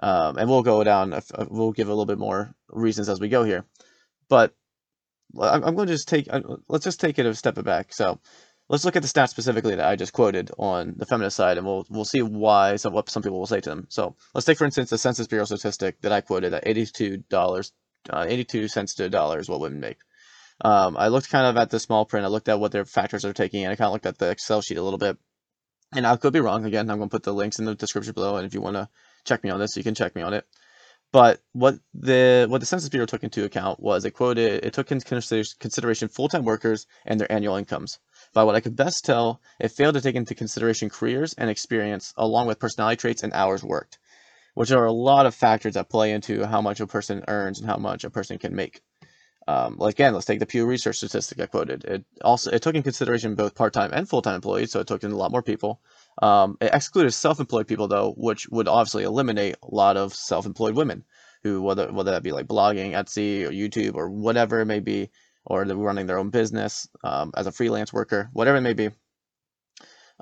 Um, 0.00 0.38
and 0.38 0.48
we'll 0.48 0.62
go 0.62 0.84
down, 0.84 1.20
we'll 1.48 1.72
give 1.72 1.88
a 1.88 1.90
little 1.90 2.06
bit 2.06 2.18
more 2.18 2.54
reasons 2.70 3.08
as 3.08 3.20
we 3.20 3.28
go 3.28 3.42
here. 3.44 3.64
But 4.28 4.54
I'm, 5.40 5.64
I'm 5.64 5.74
going 5.74 5.88
to 5.88 5.94
just 5.94 6.08
take, 6.08 6.26
uh, 6.32 6.40
let's 6.68 6.84
just 6.84 7.00
take 7.00 7.18
it 7.18 7.26
a 7.26 7.34
step 7.34 7.62
back. 7.64 7.92
So 7.92 8.20
let's 8.68 8.84
look 8.84 8.96
at 8.96 9.02
the 9.02 9.08
stats 9.08 9.30
specifically 9.30 9.74
that 9.74 9.88
I 9.88 9.96
just 9.96 10.12
quoted 10.12 10.50
on 10.58 10.94
the 10.96 11.06
feminist 11.06 11.36
side, 11.36 11.56
and 11.56 11.66
we'll 11.66 11.86
we'll 11.88 12.04
see 12.04 12.22
why 12.22 12.76
some 12.76 12.92
what 12.92 13.08
some 13.08 13.22
people 13.22 13.38
will 13.38 13.46
say 13.46 13.60
to 13.60 13.70
them. 13.70 13.86
So 13.88 14.14
let's 14.34 14.44
take 14.44 14.58
for 14.58 14.64
instance 14.64 14.90
the 14.90 14.98
Census 14.98 15.26
Bureau 15.26 15.44
statistic 15.46 16.00
that 16.02 16.12
I 16.12 16.20
quoted 16.20 16.52
at 16.54 16.66
eighty-two 16.66 17.24
dollars, 17.28 17.72
uh, 18.10 18.26
eighty-two 18.28 18.68
cents 18.68 18.94
to 18.94 19.04
a 19.06 19.08
dollar 19.08 19.38
is 19.38 19.48
what 19.48 19.60
women 19.60 19.80
make. 19.80 19.98
Um, 20.64 20.96
I 20.96 21.08
looked 21.08 21.30
kind 21.30 21.46
of 21.46 21.56
at 21.56 21.70
the 21.70 21.80
small 21.80 22.04
print. 22.04 22.26
I 22.26 22.28
looked 22.28 22.48
at 22.48 22.60
what 22.60 22.72
their 22.72 22.84
factors 22.84 23.24
are 23.24 23.32
taking, 23.32 23.64
and 23.64 23.72
I 23.72 23.76
kind 23.76 23.86
of 23.86 23.92
looked 23.92 24.06
at 24.06 24.18
the 24.18 24.30
Excel 24.30 24.60
sheet 24.60 24.78
a 24.78 24.82
little 24.82 24.98
bit. 24.98 25.16
And 25.92 26.06
I 26.06 26.16
could 26.16 26.32
be 26.34 26.40
wrong. 26.40 26.66
Again, 26.66 26.90
I'm 26.90 26.98
going 26.98 27.08
to 27.08 27.14
put 27.14 27.22
the 27.22 27.32
links 27.32 27.58
in 27.58 27.64
the 27.64 27.74
description 27.74 28.12
below, 28.12 28.36
and 28.36 28.46
if 28.46 28.52
you 28.52 28.60
want 28.60 28.76
to 28.76 28.88
check 29.24 29.44
me 29.44 29.50
on 29.50 29.58
this, 29.58 29.76
you 29.76 29.82
can 29.82 29.94
check 29.94 30.14
me 30.14 30.22
on 30.22 30.34
it. 30.34 30.44
But 31.10 31.40
what 31.52 31.76
the 31.94 32.46
what 32.50 32.60
the 32.60 32.66
Census 32.66 32.90
Bureau 32.90 33.06
took 33.06 33.24
into 33.24 33.44
account 33.44 33.80
was 33.80 34.04
it 34.04 34.10
quoted 34.10 34.62
it 34.62 34.74
took 34.74 34.92
into 34.92 35.06
consideration 35.58 36.08
full-time 36.08 36.44
workers 36.44 36.86
and 37.06 37.18
their 37.18 37.32
annual 37.32 37.56
incomes. 37.56 37.98
By 38.34 38.44
what 38.44 38.54
I 38.54 38.60
could 38.60 38.76
best 38.76 39.06
tell, 39.06 39.40
it 39.58 39.72
failed 39.72 39.94
to 39.94 40.02
take 40.02 40.16
into 40.16 40.34
consideration 40.34 40.90
careers 40.90 41.32
and 41.38 41.48
experience 41.48 42.12
along 42.16 42.46
with 42.46 42.58
personality 42.58 42.96
traits 42.96 43.22
and 43.22 43.32
hours 43.32 43.64
worked, 43.64 43.98
which 44.52 44.70
are 44.70 44.84
a 44.84 44.92
lot 44.92 45.24
of 45.24 45.34
factors 45.34 45.74
that 45.74 45.88
play 45.88 46.12
into 46.12 46.44
how 46.44 46.60
much 46.60 46.78
a 46.78 46.86
person 46.86 47.24
earns 47.26 47.58
and 47.58 47.70
how 47.70 47.78
much 47.78 48.04
a 48.04 48.10
person 48.10 48.36
can 48.36 48.54
make. 48.54 48.82
Um, 49.46 49.78
again, 49.80 50.12
let's 50.12 50.26
take 50.26 50.40
the 50.40 50.46
Pew 50.46 50.66
Research 50.66 50.98
statistic 50.98 51.40
I 51.40 51.46
quoted. 51.46 51.84
It 51.84 52.04
also 52.22 52.50
it 52.50 52.60
took 52.60 52.74
in 52.74 52.82
consideration 52.82 53.34
both 53.34 53.54
part-time 53.54 53.92
and 53.94 54.06
full-time 54.06 54.34
employees, 54.34 54.72
so 54.72 54.80
it 54.80 54.86
took 54.86 55.02
in 55.02 55.10
a 55.10 55.16
lot 55.16 55.32
more 55.32 55.42
people. 55.42 55.80
Um, 56.20 56.56
it 56.60 56.74
excluded 56.74 57.12
self-employed 57.12 57.68
people 57.68 57.88
though, 57.88 58.12
which 58.16 58.48
would 58.48 58.68
obviously 58.68 59.04
eliminate 59.04 59.56
a 59.62 59.74
lot 59.74 59.96
of 59.96 60.14
self-employed 60.14 60.74
women 60.74 61.04
who 61.42 61.62
whether 61.62 61.92
whether 61.92 62.10
that 62.10 62.22
be 62.22 62.32
like 62.32 62.46
blogging, 62.46 62.92
Etsy, 62.92 63.44
or 63.44 63.50
YouTube, 63.50 63.94
or 63.94 64.10
whatever 64.10 64.60
it 64.60 64.66
may 64.66 64.80
be, 64.80 65.10
or 65.44 65.64
they're 65.64 65.76
running 65.76 66.06
their 66.06 66.18
own 66.18 66.30
business 66.30 66.88
um, 67.04 67.32
as 67.36 67.46
a 67.46 67.52
freelance 67.52 67.92
worker, 67.92 68.28
whatever 68.32 68.58
it 68.58 68.62
may 68.62 68.74
be, 68.74 68.90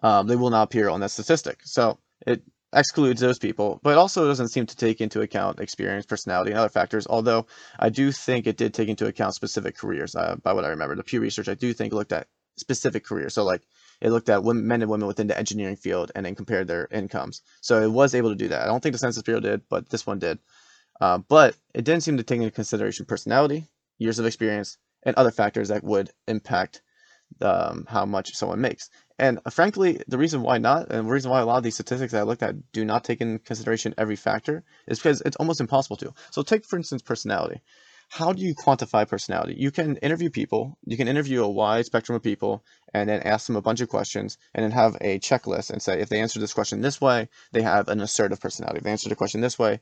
um, 0.03 0.27
they 0.27 0.37
will 0.37 0.51
not 0.51 0.65
appear 0.65 0.89
on 0.89 1.01
that 1.01 1.11
statistic. 1.11 1.61
So 1.65 1.99
it 2.27 2.43
excludes 2.73 3.21
those 3.21 3.39
people, 3.39 3.81
but 3.83 3.97
also 3.97 4.27
doesn't 4.27 4.49
seem 4.49 4.67
to 4.67 4.77
take 4.77 5.01
into 5.01 5.23
account 5.23 5.61
experience, 5.61 6.05
personality, 6.05 6.51
and 6.51 6.59
other 6.59 6.69
factors. 6.69 7.07
Although 7.09 7.47
I 7.79 7.89
do 7.89 8.13
think 8.13 8.47
it 8.47 8.57
did 8.57 8.75
take 8.75 8.89
into 8.89 9.07
account 9.07 9.35
specific 9.35 9.77
careers. 9.77 10.15
Uh, 10.15 10.37
by 10.43 10.53
what 10.53 10.65
I 10.65 10.69
remember, 10.69 10.95
the 10.95 11.03
Pew 11.03 11.21
Research 11.21 11.49
I 11.49 11.55
do 11.55 11.73
think 11.73 11.93
looked 11.93 12.13
at 12.13 12.29
specific 12.59 13.05
careers. 13.05 13.35
So 13.35 13.45
like 13.45 13.63
it 14.01 14.11
looked 14.11 14.29
at 14.29 14.43
women, 14.43 14.67
men 14.67 14.83
and 14.83 14.91
women 14.91 15.07
within 15.07 15.27
the 15.27 15.39
engineering 15.39 15.77
field 15.77 16.13
and 16.15 16.27
then 16.27 16.35
compared 16.35 16.69
their 16.69 16.89
incomes. 16.91 17.43
So 17.61 17.83
it 17.83 17.91
was 17.91 18.15
able 18.15 18.31
to 18.31 18.37
do 18.37 18.49
that. 18.49 18.63
I 18.63 18.67
don't 18.67 18.83
think 18.83 18.93
the 18.93 18.99
Census 18.99 19.23
Bureau 19.23 19.41
did, 19.41 19.63
but 19.69 19.89
this 19.89 20.07
one 20.07 20.19
did. 20.19 20.39
Uh, 21.01 21.19
but 21.19 21.57
it 21.75 21.85
didn't 21.85 22.03
seem 22.03 22.17
to 22.17 22.23
take 22.23 22.39
into 22.39 22.51
consideration 22.51 23.07
personality, 23.07 23.67
years 23.99 24.19
of 24.19 24.27
experience, 24.27 24.79
and 25.03 25.15
other 25.17 25.31
factors 25.31 25.69
that 25.69 25.85
would 25.85 26.11
impact 26.27 26.83
um, 27.41 27.87
how 27.89 28.05
much 28.07 28.35
someone 28.35 28.61
makes. 28.61 28.89
And 29.19 29.41
uh, 29.45 29.51
frankly, 29.51 30.03
the 30.09 30.19
reason 30.19 30.43
why 30.43 30.59
not, 30.59 30.91
and 30.91 31.07
the 31.07 31.13
reason 31.13 31.31
why 31.31 31.41
a 31.41 31.47
lot 31.47 31.59
of 31.59 31.63
these 31.63 31.75
statistics 31.75 32.15
I 32.15 32.23
looked 32.23 32.43
at 32.43 32.73
do 32.73 32.85
not 32.85 33.05
take 33.05 33.21
into 33.21 33.39
consideration 33.39 33.95
every 33.99 34.17
factor, 34.17 34.65
is 34.87 34.99
because 34.99 35.23
it's 35.23 35.37
almost 35.37 35.61
impossible 35.61 35.97
to. 35.99 36.15
So 36.31 36.43
take, 36.43 36.65
for 36.65 36.77
instance, 36.77 37.03
personality 37.03 37.63
how 38.09 38.33
do 38.33 38.43
you 38.43 38.55
quantify 38.55 39.07
personality? 39.09 39.55
You 39.59 39.71
can 39.71 39.97
interview 39.97 40.31
people, 40.31 40.79
you 40.85 40.97
can 40.97 41.09
interview 41.09 41.43
a 41.43 41.51
wide 41.51 41.87
spectrum 41.87 42.17
of 42.17 42.23
people, 42.23 42.65
and 42.95 43.09
then 43.09 43.23
ask 43.23 43.47
them 43.47 43.57
a 43.57 43.63
bunch 43.63 43.81
of 43.81 43.89
questions, 43.89 44.39
and 44.55 44.65
then 44.65 44.71
have 44.71 44.97
a 45.01 45.19
checklist 45.19 45.71
and 45.71 45.83
say 45.83 46.01
if 46.01 46.09
they 46.09 46.21
answer 46.21 46.39
this 46.39 46.55
question 46.55 46.81
this 46.81 47.01
way, 47.01 47.29
they 47.53 47.63
have 47.63 47.89
an 47.89 48.01
assertive 48.01 48.41
personality. 48.41 48.79
If 48.79 48.85
they 48.85 48.91
answer 48.91 49.09
the 49.09 49.17
question 49.17 49.41
this 49.41 49.59
way, 49.59 49.81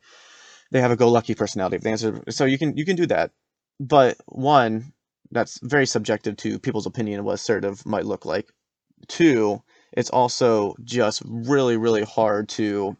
they 0.70 0.80
have 0.80 0.90
a 0.90 0.96
go-lucky 0.96 1.34
personality. 1.34 1.76
If 1.76 1.82
they 1.82 1.92
answer, 1.92 2.22
so 2.30 2.44
you 2.44 2.58
can 2.58 2.76
you 2.76 2.84
can 2.84 2.96
do 2.96 3.06
that, 3.06 3.30
but 3.78 4.16
one 4.26 4.92
that's 5.30 5.58
very 5.62 5.86
subjective 5.86 6.36
to 6.38 6.58
people's 6.58 6.86
opinion 6.86 7.20
of 7.20 7.26
what 7.26 7.34
assertive 7.34 7.84
might 7.86 8.06
look 8.06 8.24
like. 8.24 8.48
Two, 9.08 9.62
it's 9.92 10.10
also 10.10 10.74
just 10.82 11.22
really 11.26 11.76
really 11.76 12.04
hard 12.04 12.48
to 12.50 12.96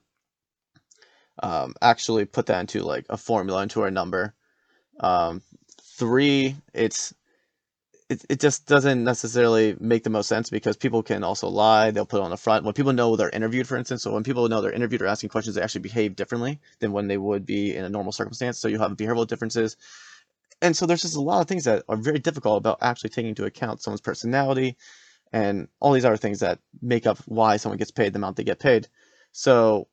um, 1.43 1.75
actually 1.81 2.26
put 2.26 2.47
that 2.47 2.61
into 2.61 2.83
like 2.83 3.07
a 3.09 3.16
formula 3.16 3.62
into 3.62 3.85
a 3.85 3.90
number 3.90 4.35
um, 5.00 5.42
three, 5.80 6.56
it's 6.72 7.14
it, 8.10 8.24
it 8.28 8.40
just 8.40 8.66
doesn't 8.66 9.02
necessarily 9.02 9.76
make 9.80 10.04
the 10.04 10.10
most 10.10 10.28
sense 10.28 10.50
because 10.50 10.76
people 10.76 11.02
can 11.02 11.24
also 11.24 11.48
lie. 11.48 11.90
They'll 11.90 12.04
put 12.04 12.20
it 12.20 12.24
on 12.24 12.30
the 12.30 12.36
front. 12.36 12.64
When 12.64 12.74
people 12.74 12.92
know 12.92 13.16
they're 13.16 13.30
interviewed, 13.30 13.66
for 13.66 13.76
instance, 13.76 14.02
so 14.02 14.12
when 14.12 14.22
people 14.22 14.48
know 14.48 14.60
they're 14.60 14.72
interviewed 14.72 15.02
or 15.02 15.06
asking 15.06 15.30
questions, 15.30 15.56
they 15.56 15.62
actually 15.62 15.80
behave 15.80 16.14
differently 16.14 16.60
than 16.80 16.92
when 16.92 17.08
they 17.08 17.16
would 17.16 17.46
be 17.46 17.74
in 17.74 17.84
a 17.84 17.88
normal 17.88 18.12
circumstance. 18.12 18.58
So 18.58 18.68
you 18.68 18.78
have 18.78 18.92
behavioral 18.92 19.26
differences. 19.26 19.76
And 20.60 20.76
so 20.76 20.86
there's 20.86 21.02
just 21.02 21.16
a 21.16 21.20
lot 21.20 21.40
of 21.40 21.48
things 21.48 21.64
that 21.64 21.84
are 21.88 21.96
very 21.96 22.18
difficult 22.18 22.58
about 22.58 22.78
actually 22.80 23.10
taking 23.10 23.30
into 23.30 23.44
account 23.44 23.82
someone's 23.82 24.00
personality 24.00 24.76
and 25.32 25.68
all 25.80 25.92
these 25.92 26.04
other 26.04 26.16
things 26.16 26.40
that 26.40 26.60
make 26.80 27.06
up 27.06 27.18
why 27.26 27.56
someone 27.56 27.78
gets 27.78 27.90
paid 27.90 28.12
the 28.12 28.18
amount 28.18 28.36
they 28.36 28.44
get 28.44 28.60
paid. 28.60 28.88
So 29.32 29.88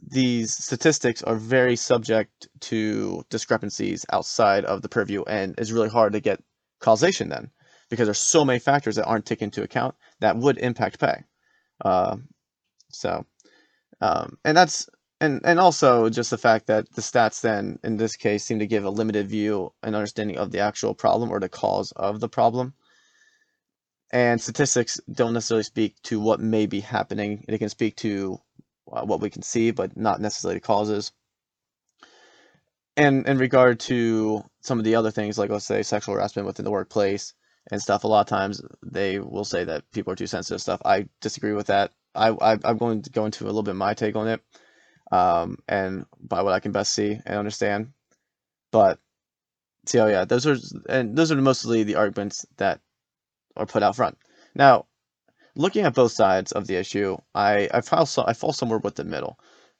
these 0.00 0.54
statistics 0.54 1.22
are 1.22 1.36
very 1.36 1.76
subject 1.76 2.48
to 2.60 3.24
discrepancies 3.30 4.06
outside 4.12 4.64
of 4.64 4.82
the 4.82 4.88
purview, 4.88 5.22
and 5.24 5.54
it's 5.58 5.70
really 5.70 5.88
hard 5.88 6.14
to 6.14 6.20
get 6.20 6.42
causation 6.80 7.28
then 7.28 7.50
because 7.90 8.06
there's 8.06 8.18
so 8.18 8.44
many 8.44 8.58
factors 8.58 8.96
that 8.96 9.04
aren't 9.04 9.26
taken 9.26 9.46
into 9.46 9.62
account 9.62 9.94
that 10.20 10.36
would 10.36 10.58
impact 10.58 10.98
pay. 10.98 11.24
Uh, 11.84 12.16
so, 12.90 13.26
um, 14.00 14.38
and 14.44 14.56
that's 14.56 14.88
and 15.22 15.40
and 15.44 15.60
also 15.60 16.08
just 16.08 16.30
the 16.30 16.38
fact 16.38 16.66
that 16.66 16.90
the 16.92 17.00
stats 17.00 17.40
then 17.40 17.78
in 17.84 17.96
this 17.96 18.16
case 18.16 18.44
seem 18.44 18.58
to 18.58 18.66
give 18.66 18.84
a 18.84 18.90
limited 18.90 19.28
view 19.28 19.72
and 19.82 19.94
understanding 19.94 20.36
of 20.36 20.50
the 20.50 20.58
actual 20.58 20.94
problem 20.94 21.30
or 21.30 21.38
the 21.38 21.48
cause 21.48 21.92
of 21.92 22.18
the 22.18 22.28
problem 22.28 22.74
and 24.12 24.40
statistics 24.40 25.00
don't 25.10 25.32
necessarily 25.32 25.62
speak 25.62 25.94
to 26.02 26.20
what 26.20 26.40
may 26.40 26.66
be 26.66 26.80
happening 26.80 27.44
they 27.46 27.56
can 27.56 27.68
speak 27.68 27.94
to 27.96 28.38
uh, 28.92 29.04
what 29.04 29.20
we 29.20 29.30
can 29.30 29.42
see 29.42 29.70
but 29.70 29.96
not 29.96 30.20
necessarily 30.20 30.60
causes 30.60 31.12
and 32.96 33.26
in 33.26 33.38
regard 33.38 33.80
to 33.80 34.44
some 34.60 34.78
of 34.78 34.84
the 34.84 34.94
other 34.94 35.10
things 35.10 35.38
like 35.38 35.50
let's 35.50 35.64
say 35.64 35.82
sexual 35.82 36.14
harassment 36.14 36.46
within 36.46 36.64
the 36.64 36.70
workplace 36.70 37.34
and 37.70 37.80
stuff 37.80 38.04
a 38.04 38.08
lot 38.08 38.20
of 38.20 38.26
times 38.26 38.60
they 38.82 39.18
will 39.18 39.44
say 39.44 39.64
that 39.64 39.84
people 39.92 40.12
are 40.12 40.16
too 40.16 40.26
sensitive 40.26 40.60
stuff 40.60 40.80
i 40.84 41.06
disagree 41.20 41.52
with 41.52 41.68
that 41.68 41.92
I, 42.14 42.28
I 42.30 42.58
i'm 42.64 42.78
going 42.78 43.02
to 43.02 43.10
go 43.10 43.24
into 43.24 43.44
a 43.44 43.46
little 43.46 43.62
bit 43.62 43.76
my 43.76 43.94
take 43.94 44.16
on 44.16 44.28
it 44.28 44.40
um, 45.12 45.58
and 45.68 46.06
by 46.20 46.42
what 46.42 46.54
I 46.54 46.60
can 46.60 46.72
best 46.72 46.92
see 46.92 47.20
and 47.24 47.38
understand. 47.38 47.92
But 48.72 48.98
so 49.86 50.06
yeah, 50.06 50.24
those 50.24 50.46
are 50.46 50.56
and 50.88 51.16
those 51.16 51.30
are 51.30 51.36
mostly 51.36 51.82
the 51.84 51.96
arguments 51.96 52.46
that 52.56 52.80
are 53.56 53.66
put 53.66 53.82
out 53.82 53.94
front. 53.94 54.16
Now, 54.54 54.86
looking 55.54 55.84
at 55.84 55.94
both 55.94 56.12
sides 56.12 56.52
of 56.52 56.66
the 56.66 56.76
issue, 56.76 57.16
I 57.34 57.68
I 57.72 57.80
fall 57.80 58.06
so, 58.06 58.24
I 58.26 58.34
fall 58.34 58.52
somewhere 58.52 58.78
with 58.78 58.96
the 58.96 59.04
middle. 59.04 59.38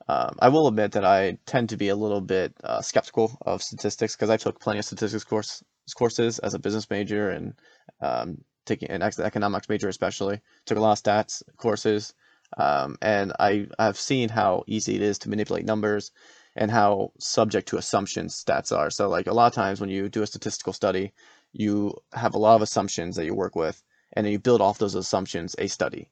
Um, 0.09 0.37
I 0.41 0.49
will 0.49 0.67
admit 0.69 0.93
that 0.93 1.05
I 1.05 1.39
tend 1.47 1.69
to 1.71 1.77
be 1.77 1.89
a 1.89 1.97
little 1.97 2.21
bit 2.21 2.55
uh, 2.65 2.83
skeptical 2.83 3.39
of 3.43 3.63
statistics 3.63 4.17
because 4.17 4.31
I 4.31 4.37
took 4.37 4.61
plenty 4.61 4.81
of 4.81 4.85
statistics 4.85 5.25
course 5.25 5.63
courses 5.97 6.39
as 6.41 6.55
a 6.55 6.59
business 6.59 6.91
major 6.91 7.31
and 7.31 7.55
um, 8.01 8.39
taking 8.67 8.91
an 8.91 9.03
economics 9.03 9.69
major 9.69 9.89
especially. 9.89 10.41
Took 10.67 10.79
a 10.79 10.81
lot 10.81 10.99
of 10.99 11.03
stats 11.03 11.43
courses 11.57 12.15
um, 12.57 12.97
and 13.01 13.33
I 13.39 13.67
have 13.79 13.99
seen 13.99 14.29
how 14.29 14.65
easy 14.67 14.95
it 14.97 15.03
is 15.03 15.19
to 15.21 15.31
manipulate 15.31 15.65
numbers 15.65 16.11
and 16.55 16.71
how 16.71 17.13
subject 17.19 17.69
to 17.69 17.79
assumptions 17.79 18.43
stats 18.45 18.77
are. 18.77 18.91
So, 18.91 19.09
like 19.09 19.27
a 19.27 19.33
lot 19.33 19.47
of 19.47 19.55
times 19.55 19.81
when 19.81 19.91
you 19.91 20.09
do 20.09 20.23
a 20.23 20.27
statistical 20.27 20.73
study, 20.73 21.13
you 21.53 21.95
have 22.13 22.35
a 22.35 22.39
lot 22.39 22.57
of 22.57 22.63
assumptions 22.63 23.17
that 23.17 23.25
you 23.25 23.35
work 23.35 23.55
with, 23.57 23.83
and 24.13 24.25
then 24.25 24.33
you 24.33 24.39
build 24.39 24.61
off 24.61 24.79
those 24.79 24.95
assumptions 24.95 25.55
a 25.59 25.67
study. 25.69 26.09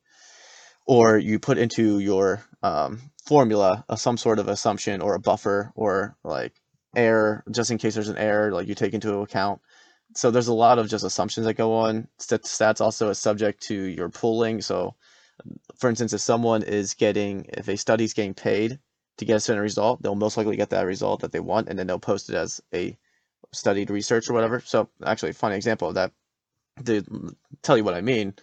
Or 0.86 1.18
you 1.18 1.38
put 1.38 1.58
into 1.58 2.00
your 2.00 2.42
um, 2.62 3.00
formula 3.24 3.84
some 3.96 4.16
sort 4.16 4.38
of 4.38 4.48
assumption 4.48 5.02
or 5.02 5.14
a 5.14 5.20
buffer 5.20 5.72
or 5.74 6.16
like 6.24 6.54
error, 6.96 7.44
just 7.50 7.70
in 7.70 7.78
case 7.78 7.94
there's 7.94 8.08
an 8.08 8.16
error, 8.16 8.52
like 8.52 8.66
you 8.66 8.74
take 8.74 8.94
into 8.94 9.18
account. 9.18 9.60
So 10.16 10.30
there's 10.30 10.48
a 10.48 10.54
lot 10.54 10.78
of 10.78 10.88
just 10.88 11.04
assumptions 11.04 11.46
that 11.46 11.54
go 11.54 11.74
on. 11.74 12.08
Stats 12.18 12.80
also 12.80 13.10
is 13.10 13.18
subject 13.18 13.62
to 13.64 13.74
your 13.74 14.08
pooling. 14.08 14.60
So 14.62 14.96
for 15.76 15.88
instance, 15.88 16.12
if 16.12 16.20
someone 16.20 16.62
is 16.62 16.94
getting, 16.94 17.46
if 17.48 17.68
a 17.68 17.76
study 17.76 18.04
is 18.04 18.14
getting 18.14 18.34
paid 18.34 18.78
to 19.18 19.24
get 19.24 19.36
a 19.36 19.40
certain 19.40 19.62
result, 19.62 20.02
they'll 20.02 20.14
most 20.14 20.36
likely 20.36 20.56
get 20.56 20.70
that 20.70 20.86
result 20.86 21.20
that 21.20 21.32
they 21.32 21.40
want, 21.40 21.68
and 21.68 21.78
then 21.78 21.86
they'll 21.86 21.98
post 21.98 22.30
it 22.30 22.36
as 22.36 22.60
a 22.74 22.96
studied 23.52 23.90
research 23.90 24.28
or 24.28 24.34
whatever. 24.34 24.60
So, 24.60 24.88
actually, 25.04 25.30
a 25.30 25.34
funny 25.34 25.56
example 25.56 25.88
of 25.88 25.94
that 25.94 26.12
to 26.86 27.34
tell 27.62 27.76
you 27.76 27.84
what 27.84 27.94
I 27.94 28.00
mean, 28.00 28.34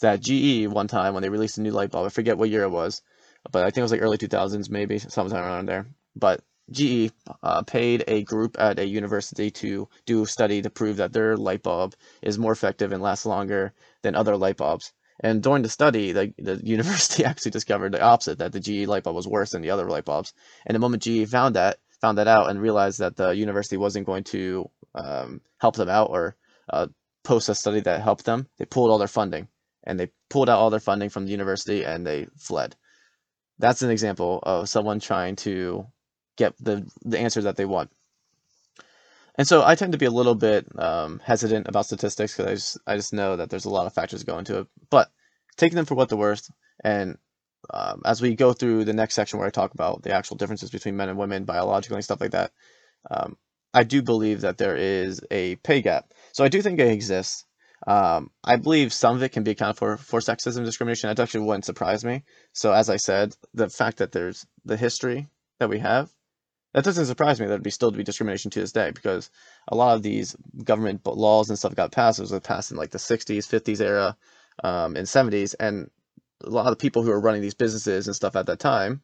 that 0.00 0.20
GE 0.20 0.66
one 0.66 0.88
time 0.88 1.14
when 1.14 1.22
they 1.22 1.28
released 1.28 1.58
a 1.58 1.62
new 1.62 1.72
light 1.72 1.90
bulb, 1.90 2.06
I 2.06 2.08
forget 2.10 2.38
what 2.38 2.50
year 2.50 2.62
it 2.62 2.70
was, 2.70 3.02
but 3.50 3.62
I 3.62 3.66
think 3.66 3.78
it 3.78 3.82
was 3.82 3.92
like 3.92 4.02
early 4.02 4.18
2000s, 4.18 4.70
maybe 4.70 4.98
sometime 4.98 5.44
around 5.44 5.66
there. 5.66 5.86
But 6.16 6.42
GE 6.70 7.10
uh, 7.42 7.62
paid 7.62 8.04
a 8.06 8.22
group 8.22 8.56
at 8.58 8.78
a 8.78 8.86
university 8.86 9.50
to 9.50 9.88
do 10.06 10.22
a 10.22 10.26
study 10.26 10.62
to 10.62 10.70
prove 10.70 10.96
that 10.96 11.12
their 11.12 11.36
light 11.36 11.62
bulb 11.62 11.94
is 12.22 12.38
more 12.38 12.52
effective 12.52 12.92
and 12.92 13.02
lasts 13.02 13.26
longer 13.26 13.72
than 14.02 14.14
other 14.14 14.36
light 14.36 14.56
bulbs. 14.56 14.92
And 15.22 15.42
during 15.42 15.62
the 15.62 15.68
study, 15.68 16.12
the, 16.12 16.32
the 16.38 16.56
university 16.64 17.24
actually 17.24 17.50
discovered 17.50 17.92
the 17.92 18.02
opposite, 18.02 18.38
that 18.38 18.52
the 18.52 18.60
GE 18.60 18.86
light 18.86 19.02
bulb 19.02 19.16
was 19.16 19.28
worse 19.28 19.50
than 19.50 19.62
the 19.62 19.70
other 19.70 19.88
light 19.88 20.04
bulbs. 20.04 20.32
And 20.66 20.74
the 20.74 20.78
moment 20.80 21.02
GE 21.02 21.28
found 21.28 21.56
that, 21.56 21.78
found 22.00 22.18
that 22.18 22.28
out 22.28 22.48
and 22.48 22.60
realized 22.60 23.00
that 23.00 23.16
the 23.16 23.30
university 23.30 23.76
wasn't 23.76 24.06
going 24.06 24.24
to 24.24 24.70
um, 24.94 25.40
help 25.58 25.76
them 25.76 25.88
out 25.88 26.10
or 26.10 26.36
uh, 26.70 26.86
post 27.24 27.48
a 27.48 27.54
study 27.54 27.80
that 27.80 28.02
helped 28.02 28.24
them, 28.24 28.48
they 28.58 28.64
pulled 28.64 28.90
all 28.90 28.98
their 28.98 29.08
funding. 29.08 29.48
And 29.84 29.98
they 29.98 30.10
pulled 30.28 30.50
out 30.50 30.58
all 30.58 30.70
their 30.70 30.80
funding 30.80 31.08
from 31.08 31.24
the 31.24 31.32
university 31.32 31.84
and 31.84 32.06
they 32.06 32.26
fled. 32.36 32.76
That's 33.58 33.82
an 33.82 33.90
example 33.90 34.40
of 34.42 34.68
someone 34.68 35.00
trying 35.00 35.36
to 35.36 35.86
get 36.36 36.54
the, 36.58 36.86
the 37.02 37.18
answer 37.18 37.42
that 37.42 37.56
they 37.56 37.64
want. 37.64 37.90
And 39.36 39.48
so 39.48 39.64
I 39.64 39.74
tend 39.74 39.92
to 39.92 39.98
be 39.98 40.06
a 40.06 40.10
little 40.10 40.34
bit 40.34 40.66
um, 40.78 41.20
hesitant 41.24 41.66
about 41.66 41.86
statistics 41.86 42.36
because 42.36 42.46
I 42.46 42.54
just 42.54 42.78
I 42.86 42.96
just 42.96 43.12
know 43.14 43.36
that 43.36 43.48
there's 43.48 43.64
a 43.64 43.70
lot 43.70 43.86
of 43.86 43.94
factors 43.94 44.24
go 44.24 44.38
into 44.38 44.58
it. 44.58 44.66
But 44.90 45.08
taking 45.56 45.76
them 45.76 45.86
for 45.86 45.94
what 45.94 46.10
they're 46.10 46.18
worth, 46.18 46.50
and 46.84 47.16
um, 47.72 48.02
as 48.04 48.20
we 48.20 48.34
go 48.34 48.52
through 48.52 48.84
the 48.84 48.92
next 48.92 49.14
section 49.14 49.38
where 49.38 49.48
I 49.48 49.50
talk 49.50 49.72
about 49.72 50.02
the 50.02 50.12
actual 50.12 50.36
differences 50.36 50.70
between 50.70 50.96
men 50.96 51.08
and 51.08 51.18
women 51.18 51.44
biologically 51.44 51.96
and 51.96 52.04
stuff 52.04 52.20
like 52.20 52.32
that, 52.32 52.52
um, 53.10 53.36
I 53.72 53.84
do 53.84 54.02
believe 54.02 54.42
that 54.42 54.58
there 54.58 54.76
is 54.76 55.22
a 55.30 55.56
pay 55.56 55.80
gap. 55.80 56.12
So 56.32 56.44
I 56.44 56.48
do 56.48 56.62
think 56.62 56.78
it 56.78 56.88
exists. 56.88 57.44
Um, 57.86 58.30
I 58.44 58.56
believe 58.56 58.92
some 58.92 59.16
of 59.16 59.22
it 59.22 59.32
can 59.32 59.42
be 59.42 59.52
accounted 59.52 59.78
for 59.78 59.96
for 59.96 60.20
sexism 60.20 60.64
discrimination. 60.64 61.08
That 61.08 61.18
actually 61.18 61.46
wouldn't 61.46 61.64
surprise 61.64 62.04
me. 62.04 62.24
So 62.52 62.72
as 62.72 62.90
I 62.90 62.96
said, 62.96 63.34
the 63.54 63.70
fact 63.70 63.98
that 63.98 64.12
there's 64.12 64.46
the 64.64 64.76
history 64.76 65.28
that 65.58 65.70
we 65.70 65.78
have 65.78 66.10
that 66.72 66.84
doesn't 66.84 67.06
surprise 67.06 67.40
me 67.40 67.46
it'd 67.46 67.62
be 67.62 67.70
still 67.70 67.90
to 67.90 67.96
be 67.96 68.04
discrimination 68.04 68.50
to 68.52 68.60
this 68.60 68.72
day 68.72 68.90
because 68.92 69.30
a 69.68 69.74
lot 69.74 69.96
of 69.96 70.02
these 70.02 70.36
government 70.62 71.04
laws 71.04 71.48
and 71.48 71.58
stuff 71.58 71.74
got 71.74 71.92
passed. 71.92 72.18
It 72.18 72.30
was 72.30 72.40
passed 72.40 72.70
in 72.70 72.76
like 72.76 72.90
the 72.90 72.98
60s, 72.98 73.38
50s 73.38 73.80
era, 73.80 74.16
um, 74.62 74.96
and 74.96 75.06
70s, 75.06 75.54
and 75.58 75.90
a 76.44 76.50
lot 76.50 76.66
of 76.66 76.72
the 76.72 76.76
people 76.76 77.02
who 77.02 77.10
are 77.10 77.20
running 77.20 77.42
these 77.42 77.54
businesses 77.54 78.06
and 78.06 78.14
stuff 78.14 78.36
at 78.36 78.46
that 78.46 78.60
time 78.60 79.02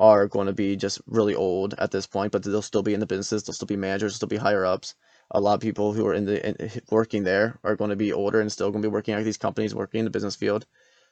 are 0.00 0.26
going 0.26 0.46
to 0.46 0.52
be 0.52 0.76
just 0.76 1.00
really 1.06 1.34
old 1.34 1.74
at 1.78 1.90
this 1.90 2.06
point, 2.06 2.32
but 2.32 2.42
they'll 2.42 2.62
still 2.62 2.82
be 2.82 2.94
in 2.94 3.00
the 3.00 3.06
businesses. 3.06 3.44
They'll 3.44 3.54
still 3.54 3.66
be 3.66 3.76
managers. 3.76 4.12
They'll 4.12 4.28
still 4.28 4.28
be 4.28 4.36
higher 4.36 4.64
ups. 4.64 4.94
A 5.30 5.40
lot 5.40 5.54
of 5.54 5.60
people 5.60 5.92
who 5.92 6.06
are 6.06 6.14
in 6.14 6.24
the 6.26 6.48
in, 6.48 6.82
working 6.90 7.24
there 7.24 7.58
are 7.64 7.76
going 7.76 7.90
to 7.90 7.96
be 7.96 8.12
older 8.12 8.40
and 8.40 8.52
still 8.52 8.70
going 8.70 8.82
to 8.82 8.88
be 8.88 8.92
working 8.92 9.14
at 9.14 9.24
these 9.24 9.38
companies, 9.38 9.74
working 9.74 10.00
in 10.00 10.04
the 10.04 10.10
business 10.10 10.36
field. 10.36 10.66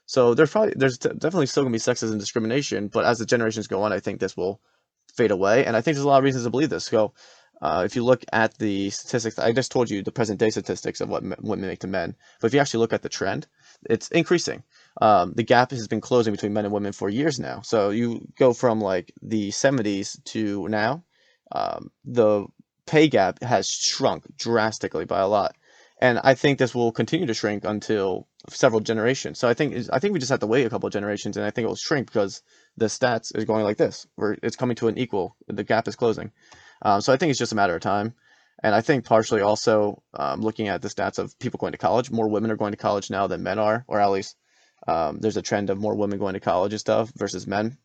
So 0.06 0.34
there's 0.34 0.50
probably 0.50 0.74
there's 0.76 0.98
definitely 0.98 1.46
still 1.46 1.64
going 1.64 1.72
to 1.72 1.76
be 1.76 1.80
sexism 1.80 2.12
and 2.12 2.20
discrimination, 2.20 2.88
but 2.88 3.04
as 3.04 3.18
the 3.18 3.26
generations 3.26 3.68
go 3.68 3.82
on, 3.82 3.92
I 3.92 4.00
think 4.00 4.20
this 4.20 4.36
will 4.36 4.60
fade 5.14 5.30
away. 5.30 5.64
And 5.64 5.76
I 5.76 5.80
think 5.80 5.94
there's 5.94 6.04
a 6.04 6.08
lot 6.08 6.18
of 6.18 6.24
reasons 6.24 6.44
to 6.44 6.50
believe 6.50 6.70
this. 6.70 6.84
So, 6.84 7.12
uh, 7.60 7.84
if 7.86 7.94
you 7.94 8.04
look 8.04 8.24
at 8.32 8.58
the 8.58 8.90
statistics, 8.90 9.38
I 9.38 9.52
just 9.52 9.70
told 9.70 9.88
you 9.88 10.02
the 10.02 10.10
present 10.10 10.40
day 10.40 10.50
statistics 10.50 11.00
of 11.00 11.08
what 11.08 11.22
women 11.22 11.68
make 11.68 11.78
to 11.80 11.86
men. 11.86 12.16
But 12.40 12.48
if 12.48 12.54
you 12.54 12.60
actually 12.60 12.80
look 12.80 12.92
at 12.92 13.02
the 13.02 13.08
trend, 13.08 13.46
it's 13.88 14.08
increasing. 14.08 14.64
Um, 15.00 15.32
the 15.36 15.44
gap 15.44 15.70
has 15.70 15.86
been 15.86 16.00
closing 16.00 16.32
between 16.32 16.52
men 16.52 16.64
and 16.64 16.74
women 16.74 16.92
for 16.92 17.08
years 17.08 17.38
now. 17.38 17.60
So 17.60 17.90
you 17.90 18.26
go 18.36 18.52
from 18.52 18.80
like 18.80 19.12
the 19.22 19.50
70s 19.50 20.22
to 20.24 20.66
now, 20.68 21.04
um, 21.52 21.92
the 22.04 22.46
pay 22.86 23.08
gap 23.08 23.42
has 23.42 23.68
shrunk 23.68 24.24
drastically 24.36 25.04
by 25.04 25.20
a 25.20 25.28
lot. 25.28 25.56
And 26.00 26.18
I 26.24 26.34
think 26.34 26.58
this 26.58 26.74
will 26.74 26.90
continue 26.90 27.26
to 27.26 27.34
shrink 27.34 27.64
until 27.64 28.26
several 28.50 28.80
generations. 28.80 29.38
So 29.38 29.48
I 29.48 29.54
think 29.54 29.76
I 29.92 30.00
think 30.00 30.12
we 30.12 30.18
just 30.18 30.30
have 30.30 30.40
to 30.40 30.48
wait 30.48 30.66
a 30.66 30.70
couple 30.70 30.88
of 30.88 30.92
generations, 30.92 31.36
and 31.36 31.46
I 31.46 31.50
think 31.50 31.64
it 31.64 31.68
will 31.68 31.76
shrink 31.76 32.08
because 32.08 32.42
the 32.76 32.86
stats 32.86 33.36
is 33.36 33.44
going 33.44 33.62
like 33.62 33.76
this, 33.76 34.06
where 34.16 34.36
it's 34.42 34.56
coming 34.56 34.74
to 34.76 34.88
an 34.88 34.98
equal. 34.98 35.36
The 35.46 35.62
gap 35.62 35.86
is 35.86 35.94
closing. 35.94 36.32
Um, 36.82 37.00
so 37.00 37.12
I 37.12 37.16
think 37.16 37.30
it's 37.30 37.38
just 37.38 37.52
a 37.52 37.56
matter 37.56 37.76
of 37.76 37.82
time. 37.82 38.14
And 38.64 38.74
I 38.74 38.80
think 38.80 39.04
partially 39.04 39.40
also 39.40 40.02
um, 40.14 40.40
looking 40.40 40.68
at 40.68 40.82
the 40.82 40.88
stats 40.88 41.18
of 41.18 41.38
people 41.38 41.58
going 41.58 41.72
to 41.72 41.78
college, 41.78 42.10
more 42.10 42.28
women 42.28 42.50
are 42.50 42.56
going 42.56 42.72
to 42.72 42.78
college 42.78 43.10
now 43.10 43.26
than 43.26 43.42
men 43.42 43.58
are, 43.58 43.84
or 43.88 44.00
at 44.00 44.10
least 44.10 44.36
um, 44.86 45.18
there's 45.20 45.36
a 45.36 45.42
trend 45.42 45.70
of 45.70 45.78
more 45.78 45.94
women 45.94 46.18
going 46.18 46.34
to 46.34 46.40
college 46.40 46.72
and 46.72 46.80
stuff 46.80 47.12
versus 47.16 47.46
men. 47.46 47.78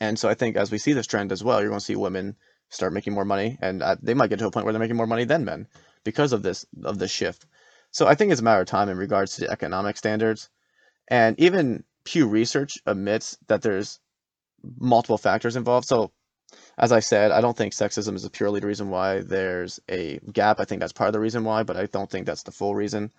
And 0.00 0.18
so 0.18 0.28
I 0.28 0.34
think 0.34 0.56
as 0.56 0.70
we 0.70 0.78
see 0.78 0.92
this 0.92 1.06
trend 1.06 1.32
as 1.32 1.42
well, 1.42 1.60
you're 1.60 1.70
going 1.70 1.80
to 1.80 1.84
see 1.84 1.96
women 1.96 2.36
start 2.74 2.92
making 2.92 3.12
more 3.12 3.24
money, 3.24 3.58
and 3.60 3.82
uh, 3.82 3.96
they 4.02 4.14
might 4.14 4.30
get 4.30 4.38
to 4.40 4.46
a 4.46 4.50
point 4.50 4.64
where 4.64 4.72
they're 4.72 4.80
making 4.80 4.96
more 4.96 5.06
money 5.06 5.24
than 5.24 5.44
men 5.44 5.66
because 6.04 6.32
of 6.32 6.42
this 6.42 6.66
of 6.84 6.98
this 6.98 7.10
shift. 7.10 7.46
So 7.90 8.06
I 8.06 8.14
think 8.14 8.32
it's 8.32 8.40
a 8.40 8.44
matter 8.44 8.60
of 8.60 8.66
time 8.66 8.88
in 8.88 8.96
regards 8.96 9.34
to 9.34 9.42
the 9.42 9.50
economic 9.50 9.96
standards, 9.96 10.48
and 11.08 11.38
even 11.38 11.84
Pew 12.04 12.26
Research 12.26 12.78
admits 12.86 13.38
that 13.48 13.62
there's 13.62 14.00
multiple 14.78 15.18
factors 15.18 15.56
involved. 15.56 15.86
So, 15.86 16.12
as 16.78 16.92
I 16.92 17.00
said, 17.00 17.30
I 17.30 17.40
don't 17.40 17.56
think 17.56 17.72
sexism 17.72 18.14
is 18.14 18.24
a 18.24 18.30
purely 18.30 18.60
the 18.60 18.66
reason 18.66 18.90
why 18.90 19.20
there's 19.20 19.80
a 19.88 20.18
gap. 20.32 20.60
I 20.60 20.64
think 20.64 20.80
that's 20.80 20.92
part 20.92 21.08
of 21.08 21.12
the 21.12 21.20
reason 21.20 21.44
why, 21.44 21.62
but 21.62 21.76
I 21.76 21.86
don't 21.86 22.10
think 22.10 22.26
that's 22.26 22.42
the 22.42 22.52
full 22.52 22.74
reason. 22.74 23.10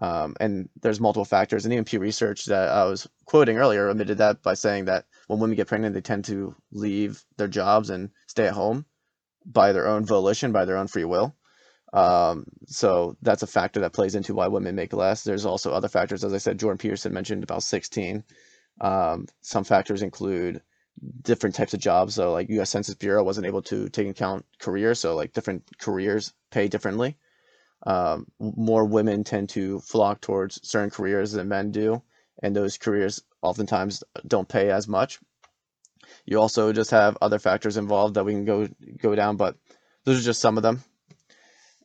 Um, 0.00 0.34
and 0.40 0.68
there's 0.82 1.00
multiple 1.00 1.24
factors. 1.24 1.64
And 1.64 1.72
even 1.72 1.84
Pew 1.84 2.00
Research 2.00 2.46
that 2.46 2.68
I 2.68 2.84
was 2.84 3.06
quoting 3.26 3.58
earlier 3.58 3.88
admitted 3.88 4.18
that 4.18 4.42
by 4.42 4.54
saying 4.54 4.86
that 4.86 5.06
when 5.28 5.38
women 5.38 5.56
get 5.56 5.68
pregnant, 5.68 5.94
they 5.94 6.00
tend 6.00 6.24
to 6.26 6.54
leave 6.72 7.24
their 7.36 7.48
jobs 7.48 7.90
and 7.90 8.10
stay 8.26 8.46
at 8.46 8.54
home 8.54 8.84
by 9.44 9.72
their 9.72 9.86
own 9.86 10.04
volition, 10.04 10.52
by 10.52 10.64
their 10.64 10.76
own 10.76 10.86
free 10.86 11.04
will. 11.04 11.34
Um, 11.92 12.46
so 12.66 13.16
that's 13.22 13.42
a 13.42 13.46
factor 13.46 13.80
that 13.80 13.92
plays 13.92 14.14
into 14.16 14.34
why 14.34 14.48
women 14.48 14.74
make 14.74 14.92
less. 14.92 15.22
There's 15.22 15.44
also 15.44 15.72
other 15.72 15.88
factors, 15.88 16.24
as 16.24 16.34
I 16.34 16.38
said, 16.38 16.58
Jordan 16.58 16.78
Peterson 16.78 17.12
mentioned 17.12 17.44
about 17.44 17.62
16. 17.62 18.24
Um, 18.80 19.26
some 19.40 19.64
factors 19.64 20.02
include 20.02 20.60
different 21.22 21.54
types 21.54 21.74
of 21.74 21.80
jobs. 21.80 22.14
So 22.14 22.32
like 22.32 22.48
U.S. 22.50 22.70
Census 22.70 22.94
Bureau 22.94 23.22
wasn't 23.22 23.46
able 23.46 23.62
to 23.62 23.88
take 23.88 24.08
account 24.08 24.44
careers, 24.58 25.00
so 25.00 25.14
like 25.14 25.32
different 25.32 25.62
careers 25.78 26.32
pay 26.50 26.68
differently. 26.68 27.16
Um, 27.86 28.26
more 28.40 28.84
women 28.84 29.24
tend 29.24 29.50
to 29.50 29.80
flock 29.80 30.20
towards 30.20 30.66
certain 30.66 30.90
careers 30.90 31.32
than 31.32 31.48
men 31.48 31.70
do, 31.70 32.02
and 32.42 32.56
those 32.56 32.78
careers 32.78 33.22
oftentimes 33.42 34.02
don't 34.26 34.48
pay 34.48 34.70
as 34.70 34.88
much. 34.88 35.20
You 36.26 36.40
also 36.40 36.72
just 36.72 36.90
have 36.90 37.18
other 37.20 37.38
factors 37.38 37.76
involved 37.76 38.14
that 38.14 38.24
we 38.24 38.32
can 38.32 38.44
go 38.44 38.68
go 39.00 39.14
down, 39.14 39.36
but 39.36 39.56
those 40.04 40.20
are 40.20 40.24
just 40.24 40.40
some 40.40 40.56
of 40.56 40.62
them. 40.62 40.82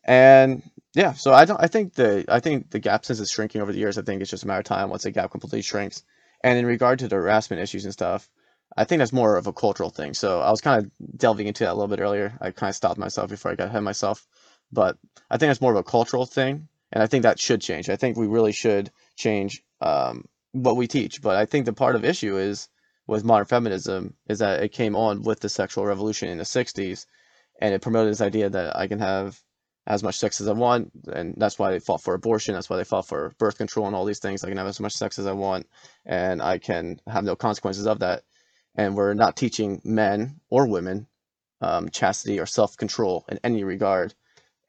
And 0.04 0.64
yeah, 0.94 1.14
so 1.14 1.34
I 1.34 1.46
don't. 1.46 1.62
I 1.62 1.68
think 1.68 1.94
the 1.94 2.26
I 2.28 2.40
think 2.40 2.72
the 2.72 2.80
gap 2.80 3.06
since 3.06 3.20
it's 3.20 3.32
shrinking 3.32 3.62
over 3.62 3.72
the 3.72 3.80
years. 3.80 3.98
I 3.98 4.02
think 4.02 4.22
it's 4.22 4.32
just 4.32 4.44
a 4.44 4.48
matter 4.48 4.60
of 4.60 4.66
time 4.66 4.90
once 4.90 5.04
the 5.04 5.12
gap 5.12 5.32
completely 5.32 5.62
shrinks. 5.62 6.04
And 6.44 6.58
in 6.58 6.66
regard 6.66 7.00
to 7.00 7.08
the 7.08 7.18
harassment 7.18 7.62
issues 7.62 7.84
and 7.84 7.94
stuff, 7.94 8.30
I 8.76 8.86
think 8.86 9.00
that's 9.00 9.14
more 9.14 9.36
of 9.36 9.48
a 9.48 9.54
cultural 9.54 9.90
thing. 9.90 10.14
So 10.14 10.40
I 10.40 10.50
was 10.52 10.62
kind 10.62 10.86
of 10.86 11.18
delving 11.18 11.48
into 11.48 11.64
that 11.64 11.72
a 11.72 11.74
little 11.74 11.88
bit 11.88 12.00
earlier. 12.00 12.38
I 12.40 12.52
kind 12.52 12.70
of 12.70 12.76
stopped 12.76 12.98
myself 12.98 13.30
before 13.30 13.52
I 13.52 13.56
got 13.56 13.68
ahead 13.68 13.78
of 13.78 13.84
myself, 13.84 14.26
but 14.72 14.98
I 15.30 15.38
think 15.38 15.50
that's 15.50 15.62
more 15.62 15.72
of 15.72 15.78
a 15.78 15.84
cultural 15.84 16.26
thing, 16.26 16.68
and 16.92 17.04
I 17.04 17.08
think 17.08 17.24
that 17.24 17.40
should 17.40 17.62
change. 17.62 17.90
I 17.90 17.96
think 17.96 18.18
we 18.18 18.28
really 18.28 18.54
should 18.54 18.92
change 19.16 19.64
um, 19.82 20.26
what 20.54 20.78
we 20.78 20.88
teach. 20.88 21.22
But 21.22 21.36
I 21.36 21.46
think 21.46 21.66
the 21.66 21.74
part 21.74 21.96
of 21.96 22.06
issue 22.06 22.38
is 22.38 22.70
with 23.10 23.24
modern 23.24 23.46
feminism 23.46 24.14
is 24.28 24.40
that 24.40 24.62
it 24.62 24.70
came 24.70 24.96
on 24.96 25.24
with 25.24 25.40
the 25.40 25.50
sexual 25.50 25.86
revolution 25.86 26.30
in 26.30 26.38
the 26.38 26.44
60s 26.44 27.08
and 27.60 27.74
it 27.74 27.82
promoted 27.82 28.12
this 28.12 28.22
idea 28.22 28.50
that 28.50 28.78
I 28.78 28.88
can 28.88 29.00
have 29.00 29.42
as 29.88 30.04
much 30.04 30.20
sex 30.20 30.40
as 30.40 30.48
I 30.48 30.54
want 30.54 30.92
and 31.12 31.34
that's 31.38 31.58
why 31.58 31.72
they 31.72 31.80
fought 31.80 32.02
for 32.04 32.14
abortion 32.14 32.54
that's 32.54 32.70
why 32.70 32.78
they 32.78 32.84
fought 32.84 33.08
for 33.08 33.34
birth 33.40 33.58
control 33.58 33.88
and 33.88 33.96
all 33.96 34.06
these 34.06 34.20
things. 34.20 34.44
I 34.44 34.50
can 34.50 34.58
have 34.58 34.68
as 34.68 34.80
much 34.80 34.94
sex 34.94 35.18
as 35.18 35.26
I 35.26 35.32
want 35.32 35.68
and 36.06 36.42
I 36.42 36.60
can 36.60 37.02
have 37.08 37.24
no 37.24 37.36
consequences 37.36 37.88
of 37.88 38.00
that. 38.00 38.24
And 38.76 38.96
we're 38.96 39.16
not 39.16 39.36
teaching 39.36 39.82
men 39.84 40.40
or 40.50 40.68
women 40.68 41.08
um, 41.62 41.90
chastity 41.90 42.40
or 42.40 42.46
self-control 42.46 43.26
in 43.30 43.40
any 43.44 43.64
regard. 43.64 44.14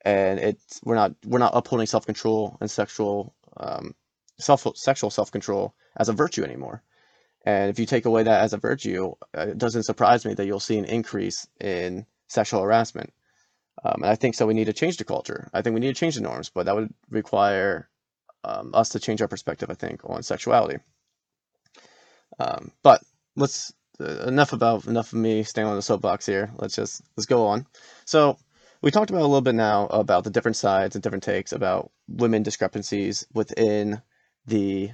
And 0.03 0.41
it's 0.41 0.81
we're 0.83 0.95
not 0.95 1.13
we're 1.27 1.39
not 1.39 1.55
upholding 1.55 1.87
self-control 1.87 2.57
and 2.63 2.71
sexual 2.71 3.35
um, 3.59 3.95
self 4.39 4.67
sexual 4.75 5.11
self-control 5.11 5.75
as 5.99 6.09
a 6.09 6.15
virtue 6.15 6.43
anymore 6.43 6.83
and 7.45 7.71
if 7.71 7.79
you 7.79 7.87
take 7.87 8.05
away 8.05 8.23
that 8.23 8.43
as 8.43 8.53
a 8.53 8.59
virtue, 8.59 9.13
uh, 9.37 9.47
it 9.49 9.59
doesn't 9.59 9.85
surprise 9.85 10.25
me 10.25 10.35
that 10.35 10.47
you'll 10.47 10.61
see 10.61 10.79
an 10.79 10.85
increase 10.85 11.47
in 11.61 12.07
sexual 12.29 12.63
harassment. 12.63 13.13
Um, 13.83 14.03
and 14.03 14.11
I 14.11 14.15
think 14.15 14.35
so. 14.35 14.47
We 14.47 14.55
need 14.55 14.67
to 14.67 14.75
change 14.75 14.99
the 14.99 15.05
culture. 15.05 15.49
I 15.55 15.63
think 15.63 15.75
we 15.75 15.81
need 15.81 15.95
to 15.95 16.01
change 16.01 16.17
the 16.17 16.21
norms, 16.21 16.51
but 16.51 16.67
that 16.67 16.75
would 16.75 16.93
require 17.09 17.89
um, 18.45 18.73
us 18.75 18.91
to 18.91 19.01
change 19.01 19.23
our 19.23 19.29
perspective. 19.29 19.71
I 19.71 19.75
think 19.75 20.03
on 20.05 20.23
sexuality. 20.23 20.81
Um, 22.39 22.73
but 22.83 23.03
let's 23.37 23.73
uh, 24.01 24.25
enough 24.27 24.53
about 24.53 24.87
enough 24.87 25.13
of 25.13 25.19
me 25.19 25.43
staying 25.43 25.67
on 25.67 25.77
the 25.77 25.83
soapbox 25.83 26.27
here. 26.27 26.51
Let's 26.57 26.77
just 26.77 27.03
let's 27.17 27.27
go 27.27 27.47
on. 27.47 27.67
So 28.05 28.39
we 28.83 28.91
talked 28.91 29.11
about 29.11 29.23
a 29.23 29.27
little 29.27 29.41
bit 29.41 29.55
now 29.55 29.87
about 29.87 30.25
the 30.25 30.31
different 30.31 30.57
sides 30.57 30.95
and 30.95 31.03
different 31.03 31.25
takes 31.25 31.53
about 31.53 31.91
women 32.09 32.43
discrepancies 32.43 33.27
within 33.33 34.01
the 34.47 34.91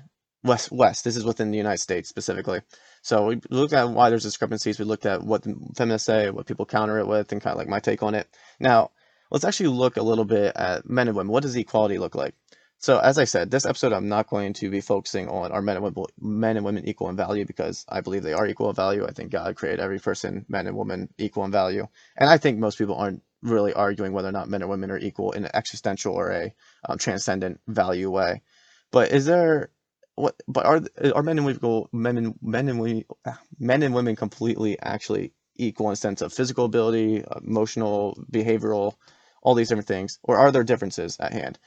West 0.47 0.73
West. 0.73 1.05
This 1.05 1.17
is 1.17 1.25
within 1.25 1.51
the 1.51 1.59
United 1.59 1.81
States 1.81 2.09
specifically. 2.09 2.61
So 3.03 3.27
we 3.27 3.41
looked 3.51 3.73
at 3.73 3.89
why 3.91 4.11
there's 4.11 4.23
discrepancies. 4.23 4.79
We 4.79 4.85
looked 4.85 5.07
at 5.07 5.23
what 5.23 5.45
feminists 5.77 6.07
say, 6.07 6.31
what 6.31 6.47
people 6.47 6.67
counter 6.67 6.99
it 6.99 7.07
with, 7.07 7.33
and 7.33 7.41
kind 7.41 7.53
of 7.53 7.59
like 7.59 7.69
my 7.69 7.81
take 7.81 8.03
on 8.03 8.15
it. 8.15 8.29
Now 8.61 8.91
let's 9.31 9.45
actually 9.45 9.69
look 9.69 9.97
a 9.97 10.03
little 10.03 10.25
bit 10.25 10.57
at 10.57 10.89
men 10.89 11.09
and 11.09 11.17
women. 11.17 11.33
What 11.33 11.43
does 11.43 11.57
equality 11.57 11.99
look 11.99 12.15
like? 12.15 12.35
So 12.79 12.99
as 12.99 13.19
I 13.19 13.25
said, 13.25 13.51
this 13.51 13.65
episode 13.65 13.93
I'm 13.93 14.09
not 14.09 14.29
going 14.29 14.53
to 14.55 14.71
be 14.71 14.81
focusing 14.81 15.29
on 15.29 15.51
are 15.51 15.63
men 15.63 15.77
and 15.77 15.85
women, 15.85 16.05
men 16.21 16.57
and 16.57 16.65
women 16.65 16.87
equal 16.87 17.09
in 17.09 17.17
value 17.17 17.47
because 17.47 17.85
I 17.89 18.01
believe 18.01 18.23
they 18.23 18.35
are 18.35 18.47
equal 18.47 18.69
in 18.69 18.77
value. 18.77 19.07
I 19.07 19.13
think 19.13 19.33
God 19.33 19.57
created 19.57 19.81
every 19.81 19.99
person, 19.99 20.45
men 20.49 20.67
and 20.67 20.77
women, 20.77 21.09
equal 21.17 21.45
in 21.45 21.51
value, 21.51 21.87
and 22.17 22.29
I 22.29 22.37
think 22.37 22.59
most 22.59 22.77
people 22.77 22.97
aren't 22.97 23.23
really 23.43 23.73
arguing 23.73 24.13
whether 24.13 24.29
or 24.29 24.33
not 24.33 24.49
men 24.49 24.63
or 24.63 24.69
women 24.69 24.91
are 24.91 24.99
equal 24.99 25.33
in 25.33 25.45
an 25.45 25.51
existential 25.55 26.15
or 26.15 26.31
a 26.31 26.55
um, 26.89 26.99
transcendent 26.99 27.61
value 27.67 28.11
way. 28.11 28.43
But 28.91 29.13
is 29.13 29.27
there 29.27 29.71
what 30.17 30.35
but 30.49 30.67
are 30.67 30.83
are 31.15 31.23
men 31.23 31.39
and 31.39 31.47
women 31.47 31.85
men 31.93 32.17
and 32.17 32.35
men 32.43 32.69
and 32.69 32.81
we 32.81 33.05
ah, 33.27 33.39
men 33.59 33.83
and 33.83 33.95
women 33.95 34.17
completely 34.17 34.79
actually 34.81 35.33
equal 35.57 35.91
in 35.91 35.97
sense 35.97 36.21
of 36.23 36.33
physical 36.33 36.65
ability, 36.65 37.25
emotional, 37.43 38.19
behavioral, 38.31 38.95
all 39.43 39.55
these 39.55 39.69
different 39.69 39.89
things, 39.89 40.19
or 40.23 40.37
are 40.37 40.53
there 40.53 40.65
differences 40.65 41.17
at 41.21 41.33
hand? 41.33 41.59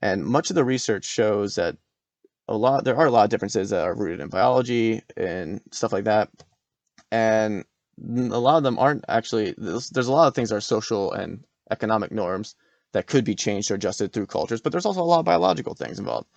And 0.00 0.24
much 0.24 0.50
of 0.50 0.56
the 0.56 0.64
research 0.64 1.04
shows 1.04 1.56
that 1.56 1.76
a 2.46 2.56
lot 2.56 2.84
there 2.84 2.96
are 2.96 3.06
a 3.06 3.10
lot 3.10 3.24
of 3.24 3.30
differences 3.30 3.70
that 3.70 3.84
are 3.84 3.96
rooted 3.96 4.20
in 4.20 4.28
biology 4.28 5.02
and 5.16 5.60
stuff 5.72 5.92
like 5.92 6.04
that, 6.04 6.28
and 7.10 7.64
a 7.98 8.38
lot 8.38 8.58
of 8.58 8.62
them 8.64 8.78
aren't 8.78 9.04
actually. 9.08 9.54
There's, 9.56 9.88
there's 9.90 10.08
a 10.08 10.12
lot 10.12 10.28
of 10.28 10.34
things 10.34 10.50
that 10.50 10.56
are 10.56 10.60
social 10.60 11.12
and 11.12 11.44
economic 11.70 12.12
norms 12.12 12.54
that 12.92 13.06
could 13.06 13.24
be 13.24 13.34
changed 13.34 13.70
or 13.70 13.74
adjusted 13.74 14.12
through 14.12 14.26
cultures, 14.26 14.60
but 14.60 14.72
there's 14.72 14.86
also 14.86 15.00
a 15.00 15.04
lot 15.04 15.20
of 15.20 15.24
biological 15.24 15.74
things 15.74 15.98
involved. 15.98 16.28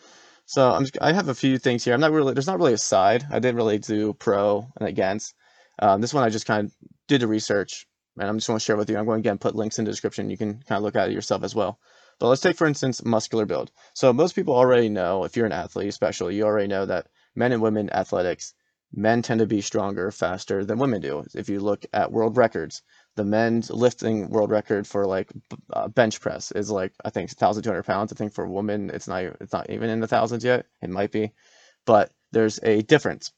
So 0.47 0.71
I'm 0.71 0.85
I 1.01 1.11
have 1.11 1.27
a 1.27 1.35
few 1.35 1.57
things 1.57 1.83
here. 1.83 1.93
I'm 1.93 1.99
not 1.99 2.13
really 2.13 2.33
there's 2.33 2.47
not 2.47 2.57
really 2.57 2.71
a 2.71 2.77
side. 2.77 3.25
I 3.29 3.39
didn't 3.39 3.57
really 3.57 3.79
do 3.79 4.13
pro 4.13 4.65
and 4.77 4.87
against. 4.87 5.35
Um, 5.77 5.99
this 5.99 6.13
one 6.13 6.23
I 6.23 6.29
just 6.29 6.45
kind 6.45 6.65
of 6.65 6.73
did 7.09 7.19
the 7.19 7.27
research, 7.27 7.85
and 8.17 8.29
I'm 8.29 8.37
just 8.37 8.47
going 8.47 8.57
to 8.57 8.63
share 8.63 8.77
with 8.77 8.89
you. 8.89 8.97
I'm 8.97 9.05
going 9.05 9.21
to 9.21 9.27
again 9.27 9.39
put 9.39 9.55
links 9.55 9.77
in 9.77 9.83
the 9.83 9.91
description. 9.91 10.29
You 10.29 10.37
can 10.37 10.63
kind 10.63 10.77
of 10.77 10.83
look 10.83 10.95
at 10.95 11.09
it 11.09 11.13
yourself 11.13 11.43
as 11.43 11.53
well. 11.53 11.79
But 12.17 12.29
let's 12.29 12.41
take 12.41 12.55
for 12.55 12.65
instance 12.65 13.03
muscular 13.03 13.45
build. 13.45 13.71
So 13.93 14.13
most 14.13 14.35
people 14.35 14.55
already 14.55 14.87
know 14.87 15.25
if 15.25 15.35
you're 15.35 15.45
an 15.45 15.51
athlete, 15.51 15.89
especially 15.89 16.37
you 16.37 16.45
already 16.45 16.67
know 16.67 16.85
that 16.85 17.07
men 17.35 17.51
and 17.51 17.61
women 17.61 17.89
athletics, 17.91 18.53
men 18.93 19.21
tend 19.21 19.41
to 19.41 19.45
be 19.47 19.59
stronger, 19.59 20.11
faster 20.11 20.63
than 20.63 20.79
women 20.79 21.01
do. 21.01 21.25
If 21.35 21.49
you 21.49 21.59
look 21.59 21.85
at 21.91 22.13
world 22.13 22.37
records, 22.37 22.81
the 23.17 23.25
men's 23.25 23.69
lifting 23.71 24.29
world 24.29 24.51
record 24.51 24.87
for 24.87 25.05
like 25.05 25.29
uh, 25.73 25.87
bench 25.89 26.21
press 26.21 26.51
is 26.51 26.69
like 26.69 26.93
I 27.03 27.09
think 27.09 27.29
1,200 27.31 27.83
pounds. 27.83 28.13
I 28.13 28.15
think 28.15 28.31
for 28.31 28.47
women 28.47 28.91
it's 28.91 29.07
not 29.07 29.23
it's 29.41 29.51
not 29.51 29.69
even 29.69 29.89
in 29.89 29.99
the 29.99 30.07
thousands 30.07 30.45
yet. 30.45 30.67
It 30.81 30.89
might 30.91 31.11
be, 31.11 31.33
but 31.85 32.11
there's 32.31 32.59
a 32.63 32.83
difference. 32.83 33.33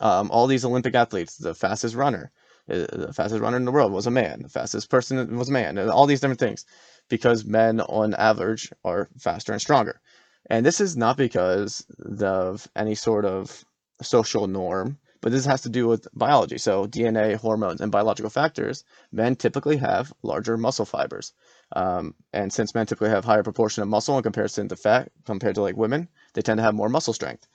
Um, 0.00 0.30
all 0.30 0.46
these 0.46 0.64
Olympic 0.64 0.94
athletes, 0.94 1.36
the 1.36 1.54
fastest 1.54 1.94
runner, 1.94 2.32
uh, 2.70 2.86
the 2.90 3.12
fastest 3.12 3.42
runner 3.42 3.58
in 3.58 3.66
the 3.66 3.70
world 3.70 3.92
was 3.92 4.06
a 4.06 4.10
man. 4.10 4.42
The 4.42 4.48
fastest 4.48 4.88
person 4.88 5.36
was 5.36 5.50
a 5.50 5.52
man, 5.52 5.76
and 5.76 5.90
all 5.90 6.06
these 6.06 6.20
different 6.20 6.40
things, 6.40 6.64
because 7.10 7.44
men 7.44 7.82
on 7.82 8.14
average 8.14 8.72
are 8.82 9.10
faster 9.18 9.52
and 9.52 9.60
stronger. 9.60 10.00
And 10.48 10.64
this 10.64 10.80
is 10.80 10.96
not 10.96 11.18
because 11.18 11.84
of 12.18 12.66
any 12.74 12.94
sort 12.94 13.26
of 13.26 13.62
social 14.00 14.46
norm 14.46 14.98
but 15.22 15.32
this 15.32 15.46
has 15.46 15.62
to 15.62 15.70
do 15.70 15.88
with 15.88 16.06
biology. 16.12 16.58
So 16.58 16.86
DNA, 16.86 17.36
hormones, 17.36 17.80
and 17.80 17.90
biological 17.90 18.28
factors. 18.28 18.84
Men 19.12 19.36
typically 19.36 19.78
have 19.78 20.12
larger 20.22 20.58
muscle 20.58 20.84
fibers, 20.84 21.32
um, 21.74 22.14
and 22.32 22.52
since 22.52 22.74
men 22.74 22.86
typically 22.86 23.10
have 23.10 23.24
higher 23.24 23.42
proportion 23.42 23.82
of 23.82 23.88
muscle 23.88 24.16
in 24.18 24.22
comparison 24.22 24.68
to 24.68 24.76
fat 24.76 25.10
compared 25.24 25.54
to 25.54 25.62
like 25.62 25.76
women, 25.76 26.08
they 26.34 26.42
tend 26.42 26.58
to 26.58 26.64
have 26.64 26.74
more 26.74 26.90
muscle 26.90 27.14
strength. 27.14 27.46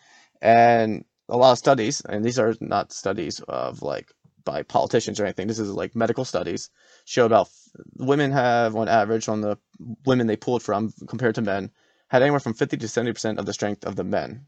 And 0.42 1.06
a 1.30 1.38
lot 1.38 1.52
of 1.52 1.58
studies, 1.58 2.02
and 2.02 2.24
these 2.24 2.40
are 2.40 2.56
not 2.62 2.94
studies 2.94 3.42
of 3.42 3.82
like 3.82 4.12
by 4.46 4.64
politicians 4.64 5.20
or 5.20 5.26
anything. 5.26 5.48
This 5.48 5.60
is 5.60 5.70
like 5.70 5.94
medical 5.96 6.24
studies 6.24 6.70
show 7.06 7.26
about 7.26 7.50
women 7.98 8.32
have 8.32 8.76
on 8.76 8.88
average 8.88 9.28
on 9.28 9.42
the 9.42 9.58
women 10.06 10.28
they 10.28 10.38
pulled 10.38 10.64
from 10.64 10.94
compared 11.08 11.36
to 11.36 11.42
men 11.42 11.70
had 12.08 12.22
anywhere 12.22 12.40
from 12.40 12.54
50 12.54 12.78
to 12.78 12.88
70 12.88 13.14
percent 13.14 13.40
of 13.40 13.46
the 13.46 13.54
strength 13.54 13.86
of 13.86 13.98
the 13.98 14.06
men 14.06 14.48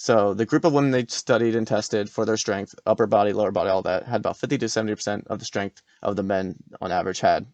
so 0.00 0.32
the 0.32 0.46
group 0.46 0.64
of 0.64 0.72
women 0.72 0.92
they 0.92 1.04
studied 1.08 1.54
and 1.54 1.66
tested 1.66 2.08
for 2.08 2.24
their 2.24 2.38
strength, 2.38 2.74
upper 2.86 3.06
body, 3.06 3.34
lower 3.34 3.50
body, 3.50 3.68
all 3.68 3.82
that, 3.82 4.06
had 4.06 4.22
about 4.22 4.38
50 4.38 4.56
to 4.56 4.64
70% 4.64 5.26
of 5.26 5.38
the 5.38 5.44
strength 5.44 5.82
of 6.02 6.16
the 6.16 6.22
men 6.22 6.56
on 6.80 6.90
average 6.90 7.20
had. 7.20 7.44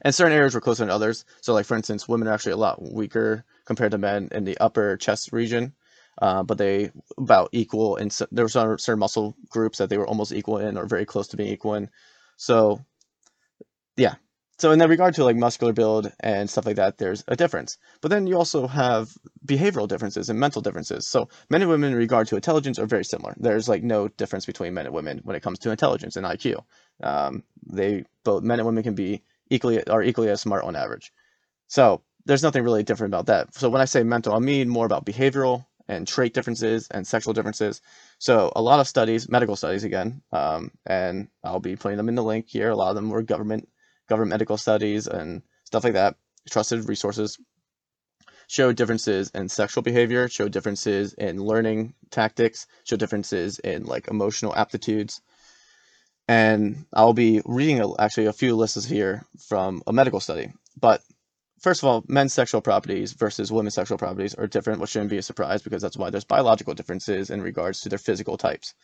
And 0.00 0.14
certain 0.14 0.32
areas 0.32 0.54
were 0.54 0.62
closer 0.62 0.82
than 0.82 0.88
others. 0.88 1.26
So 1.42 1.52
like 1.52 1.66
for 1.66 1.76
instance, 1.76 2.08
women 2.08 2.26
are 2.26 2.32
actually 2.32 2.52
a 2.52 2.56
lot 2.56 2.80
weaker 2.80 3.44
compared 3.66 3.90
to 3.90 3.98
men 3.98 4.30
in 4.32 4.44
the 4.44 4.56
upper 4.62 4.96
chest 4.96 5.30
region. 5.30 5.74
Uh, 6.22 6.42
but 6.42 6.56
they 6.56 6.90
about 7.18 7.50
equal 7.52 7.96
in 7.96 8.08
there 8.30 8.46
were 8.46 8.48
some 8.48 8.78
certain 8.78 9.00
muscle 9.00 9.36
groups 9.50 9.76
that 9.76 9.90
they 9.90 9.98
were 9.98 10.08
almost 10.08 10.32
equal 10.32 10.56
in 10.56 10.78
or 10.78 10.86
very 10.86 11.04
close 11.04 11.28
to 11.28 11.36
being 11.36 11.52
equal 11.52 11.74
in. 11.74 11.90
So 12.38 12.82
yeah, 13.98 14.14
so 14.62 14.70
in 14.70 14.78
that 14.78 14.88
regard 14.88 15.12
to 15.16 15.24
like 15.24 15.34
muscular 15.34 15.72
build 15.72 16.12
and 16.20 16.48
stuff 16.48 16.66
like 16.66 16.76
that, 16.76 16.96
there's 16.96 17.24
a 17.26 17.34
difference. 17.34 17.78
But 18.00 18.12
then 18.12 18.28
you 18.28 18.36
also 18.36 18.68
have 18.68 19.10
behavioral 19.44 19.88
differences 19.88 20.28
and 20.28 20.38
mental 20.38 20.62
differences. 20.62 21.08
So 21.08 21.30
men 21.50 21.62
and 21.62 21.68
women 21.68 21.90
in 21.90 21.98
regard 21.98 22.28
to 22.28 22.36
intelligence 22.36 22.78
are 22.78 22.86
very 22.86 23.04
similar. 23.04 23.34
There's 23.36 23.68
like 23.68 23.82
no 23.82 24.06
difference 24.06 24.46
between 24.46 24.72
men 24.72 24.86
and 24.86 24.94
women 24.94 25.20
when 25.24 25.34
it 25.34 25.42
comes 25.42 25.58
to 25.58 25.72
intelligence 25.72 26.14
and 26.14 26.24
IQ. 26.24 26.62
Um, 27.02 27.42
they 27.72 28.04
both 28.22 28.44
men 28.44 28.60
and 28.60 28.66
women 28.66 28.84
can 28.84 28.94
be 28.94 29.24
equally 29.50 29.84
are 29.88 30.00
equally 30.00 30.28
as 30.28 30.40
smart 30.40 30.62
on 30.62 30.76
average. 30.76 31.12
So 31.66 32.02
there's 32.24 32.44
nothing 32.44 32.62
really 32.62 32.84
different 32.84 33.12
about 33.12 33.26
that. 33.26 33.52
So 33.56 33.68
when 33.68 33.82
I 33.82 33.86
say 33.86 34.04
mental, 34.04 34.32
I 34.32 34.38
mean 34.38 34.68
more 34.68 34.86
about 34.86 35.04
behavioral 35.04 35.66
and 35.88 36.06
trait 36.06 36.34
differences 36.34 36.86
and 36.88 37.04
sexual 37.04 37.34
differences. 37.34 37.80
So 38.18 38.52
a 38.54 38.62
lot 38.62 38.78
of 38.78 38.86
studies, 38.86 39.28
medical 39.28 39.56
studies 39.56 39.82
again, 39.82 40.22
um, 40.30 40.70
and 40.86 41.26
I'll 41.42 41.58
be 41.58 41.74
putting 41.74 41.96
them 41.96 42.08
in 42.08 42.14
the 42.14 42.22
link 42.22 42.46
here. 42.48 42.70
A 42.70 42.76
lot 42.76 42.90
of 42.90 42.94
them 42.94 43.10
were 43.10 43.22
government 43.22 43.68
government 44.12 44.34
medical 44.36 44.58
studies 44.66 45.06
and 45.06 45.42
stuff 45.64 45.84
like 45.84 45.94
that 45.94 46.16
trusted 46.50 46.88
resources 46.88 47.38
show 48.52 48.70
differences 48.70 49.30
in 49.34 49.48
sexual 49.48 49.82
behavior, 49.82 50.28
show 50.28 50.46
differences 50.46 51.14
in 51.14 51.38
learning 51.38 51.94
tactics, 52.10 52.66
show 52.84 52.96
differences 52.96 53.58
in 53.58 53.84
like 53.84 54.08
emotional 54.08 54.54
aptitudes. 54.54 55.22
And 56.28 56.84
I'll 56.92 57.14
be 57.14 57.40
reading 57.46 57.80
a, 57.80 57.96
actually 57.98 58.26
a 58.26 58.32
few 58.32 58.54
lists 58.54 58.84
here 58.84 59.24
from 59.48 59.82
a 59.86 59.92
medical 59.92 60.20
study. 60.20 60.52
But 60.78 61.00
first 61.60 61.82
of 61.82 61.88
all, 61.88 62.04
men's 62.08 62.34
sexual 62.34 62.60
properties 62.60 63.14
versus 63.14 63.50
women's 63.50 63.74
sexual 63.74 63.96
properties 63.96 64.34
are 64.34 64.46
different, 64.46 64.80
which 64.80 64.90
shouldn't 64.90 65.10
be 65.10 65.18
a 65.18 65.22
surprise 65.22 65.62
because 65.62 65.80
that's 65.80 65.96
why 65.96 66.10
there's 66.10 66.24
biological 66.24 66.74
differences 66.74 67.30
in 67.30 67.40
regards 67.40 67.80
to 67.80 67.88
their 67.88 67.98
physical 67.98 68.36
types. 68.36 68.74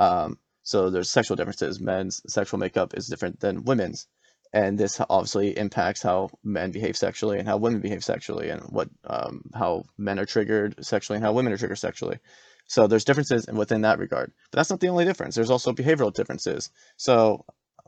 Um, 0.00 0.38
so 0.64 0.90
there's 0.90 1.10
sexual 1.10 1.36
differences. 1.36 1.80
Men's 1.80 2.22
sexual 2.26 2.58
makeup 2.58 2.94
is 2.94 3.06
different 3.06 3.38
than 3.38 3.64
women's 3.64 4.08
and 4.52 4.78
this 4.78 5.00
obviously 5.08 5.56
impacts 5.56 6.02
how 6.02 6.30
men 6.44 6.70
behave 6.70 6.96
sexually 6.96 7.38
and 7.38 7.48
how 7.48 7.56
women 7.56 7.80
behave 7.80 8.04
sexually 8.04 8.50
and 8.50 8.62
what 8.64 8.88
um, 9.04 9.42
how 9.54 9.84
men 9.96 10.18
are 10.18 10.26
triggered 10.26 10.84
sexually 10.84 11.16
and 11.16 11.24
how 11.24 11.32
women 11.32 11.52
are 11.52 11.56
triggered 11.56 11.78
sexually. 11.78 12.18
So 12.66 12.86
there's 12.86 13.04
differences 13.04 13.46
within 13.52 13.82
that 13.82 13.98
regard 13.98 14.32
but 14.50 14.56
that's 14.58 14.70
not 14.70 14.80
the 14.80 14.88
only 14.88 15.04
difference. 15.04 15.34
There's 15.34 15.50
also 15.50 15.72
behavioral 15.72 16.12
differences. 16.12 16.70
So 16.96 17.44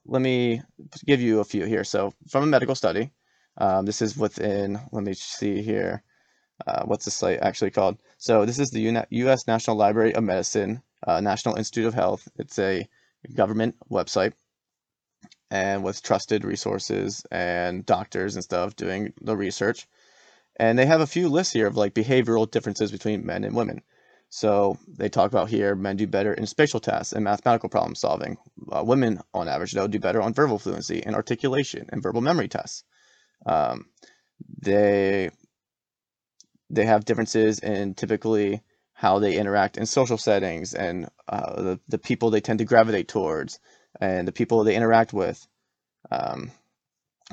let 0.07 0.23
me 0.23 0.63
give 1.07 1.21
you 1.21 1.41
a 1.41 1.45
few 1.45 1.65
here. 1.65 1.85
So 1.85 2.13
from 2.29 2.45
a 2.45 2.47
medical 2.47 2.75
study 2.75 3.13
um, 3.59 3.85
this 3.85 4.03
is 4.03 4.17
within 4.17 4.81
let 4.93 5.05
me 5.05 5.15
see 5.15 5.63
here 5.63 6.03
uh, 6.67 6.85
what's 6.85 7.05
the 7.05 7.11
site 7.11 7.41
actually 7.43 7.71
called? 7.73 7.99
So 8.17 8.45
this 8.45 8.59
is 8.59 8.71
the 8.71 9.05
U.S. 9.11 9.47
National 9.47 9.77
Library 9.77 10.15
of 10.15 10.25
Medicine 10.25 10.83
uh, 11.07 11.21
National 11.21 11.57
Institute 11.57 11.87
of 11.87 11.95
Health. 11.95 12.29
It's 12.37 12.59
a 12.59 12.89
government 13.35 13.75
website 13.91 14.33
and 15.55 15.85
with 15.85 16.03
trusted 16.03 16.45
resources 16.45 17.25
and 17.31 17.87
doctors 17.87 18.35
and 18.35 18.43
stuff 18.43 18.75
doing 18.75 19.13
the 19.21 19.37
research. 19.37 19.87
And 20.57 20.77
they 20.77 20.85
have 20.87 21.01
a 21.01 21.07
few 21.07 21.29
lists 21.29 21.53
here 21.53 21.69
of 21.69 21.77
like 21.77 21.95
behavioral 21.95 22.51
differences 22.51 22.91
between 22.91 23.25
men 23.25 23.45
and 23.45 23.55
women. 23.55 23.83
So 24.31 24.77
they 24.89 25.09
talk 25.09 25.31
about 25.31 25.49
here 25.49 25.77
men 25.77 25.97
do 25.97 26.09
better 26.09 26.35
in 26.35 26.47
spatial 26.47 26.81
tasks 26.81 27.13
and 27.13 27.23
mathematical 27.23 27.69
problem 27.69 27.95
solving. 27.95 28.37
Uh, 28.73 28.83
women, 28.85 29.21
on 29.33 29.47
average, 29.47 29.71
though, 29.73 29.87
do 29.87 30.01
better 30.01 30.21
on 30.21 30.35
verbal 30.35 30.59
fluency 30.59 31.05
and 31.07 31.15
articulation 31.15 31.87
and 31.91 32.03
verbal 32.03 32.21
memory 32.21 32.49
tests. 32.49 32.83
Um, 33.47 33.87
they 34.61 35.31
they 36.69 36.85
have 36.85 37.05
differences 37.05 37.61
in 37.61 37.95
typically 37.95 38.61
how 38.93 39.21
they 39.21 39.37
interact 39.37 39.77
in 39.77 39.87
social 39.87 40.19
settings 40.19 40.75
and 40.75 41.09
uh, 41.29 41.63
the, 41.63 41.81
the 41.87 41.99
people 41.99 42.31
they 42.31 42.41
tend 42.41 42.59
to 42.59 42.65
gravitate 42.65 43.07
towards 43.07 43.61
and 44.01 44.27
the 44.27 44.33
people 44.33 44.65
they 44.65 44.77
interact 44.77 45.13
with. 45.13 45.47
Um, 46.11 46.51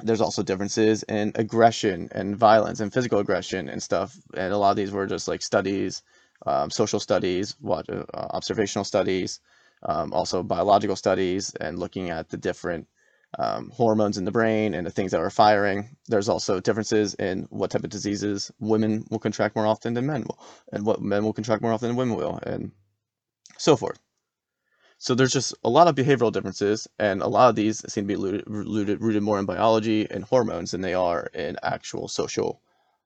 there's 0.03 0.21
also 0.21 0.43
differences 0.43 1.03
in 1.03 1.33
aggression 1.35 2.09
and 2.11 2.37
violence 2.37 2.79
and 2.79 2.93
physical 2.93 3.19
aggression 3.19 3.69
and 3.69 3.83
stuff. 3.83 4.15
And 4.35 4.53
a 4.53 4.57
lot 4.57 4.71
of 4.71 4.77
these 4.77 4.91
were 4.91 5.05
just 5.05 5.27
like 5.27 5.41
studies, 5.41 6.01
um, 6.45 6.69
social 6.69 6.99
studies, 6.99 7.55
what, 7.59 7.89
uh, 7.89 8.03
observational 8.13 8.85
studies, 8.85 9.39
um, 9.83 10.13
also 10.13 10.43
biological 10.43 10.95
studies, 10.95 11.53
and 11.59 11.77
looking 11.77 12.09
at 12.09 12.29
the 12.29 12.37
different 12.37 12.87
um, 13.39 13.69
hormones 13.69 14.17
in 14.17 14.25
the 14.25 14.31
brain 14.31 14.73
and 14.73 14.85
the 14.85 14.91
things 14.91 15.11
that 15.11 15.21
are 15.21 15.29
firing. 15.29 15.95
There's 16.07 16.29
also 16.29 16.59
differences 16.59 17.13
in 17.15 17.47
what 17.49 17.71
type 17.71 17.83
of 17.83 17.89
diseases 17.89 18.51
women 18.59 19.05
will 19.09 19.19
contract 19.19 19.55
more 19.55 19.65
often 19.65 19.93
than 19.93 20.05
men 20.05 20.23
will, 20.23 20.39
and 20.71 20.85
what 20.85 21.01
men 21.01 21.23
will 21.23 21.33
contract 21.33 21.61
more 21.61 21.73
often 21.73 21.89
than 21.89 21.97
women 21.97 22.17
will, 22.17 22.39
and 22.43 22.71
so 23.57 23.75
forth. 23.75 23.99
So 25.03 25.15
there's 25.15 25.33
just 25.33 25.55
a 25.63 25.69
lot 25.69 25.87
of 25.87 25.95
behavioral 25.95 26.31
differences, 26.31 26.87
and 26.99 27.23
a 27.23 27.27
lot 27.27 27.49
of 27.49 27.55
these 27.55 27.83
seem 27.91 28.07
to 28.07 28.15
be 28.15 28.43
rooted, 28.45 29.01
rooted, 29.01 29.23
more 29.23 29.39
in 29.39 29.47
biology 29.47 30.07
and 30.11 30.23
hormones 30.23 30.69
than 30.69 30.81
they 30.81 30.93
are 30.93 31.25
in 31.33 31.57
actual 31.63 32.07
social, 32.07 32.61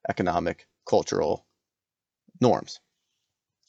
economic, 0.09 0.67
cultural 0.85 1.45
norms. 2.41 2.81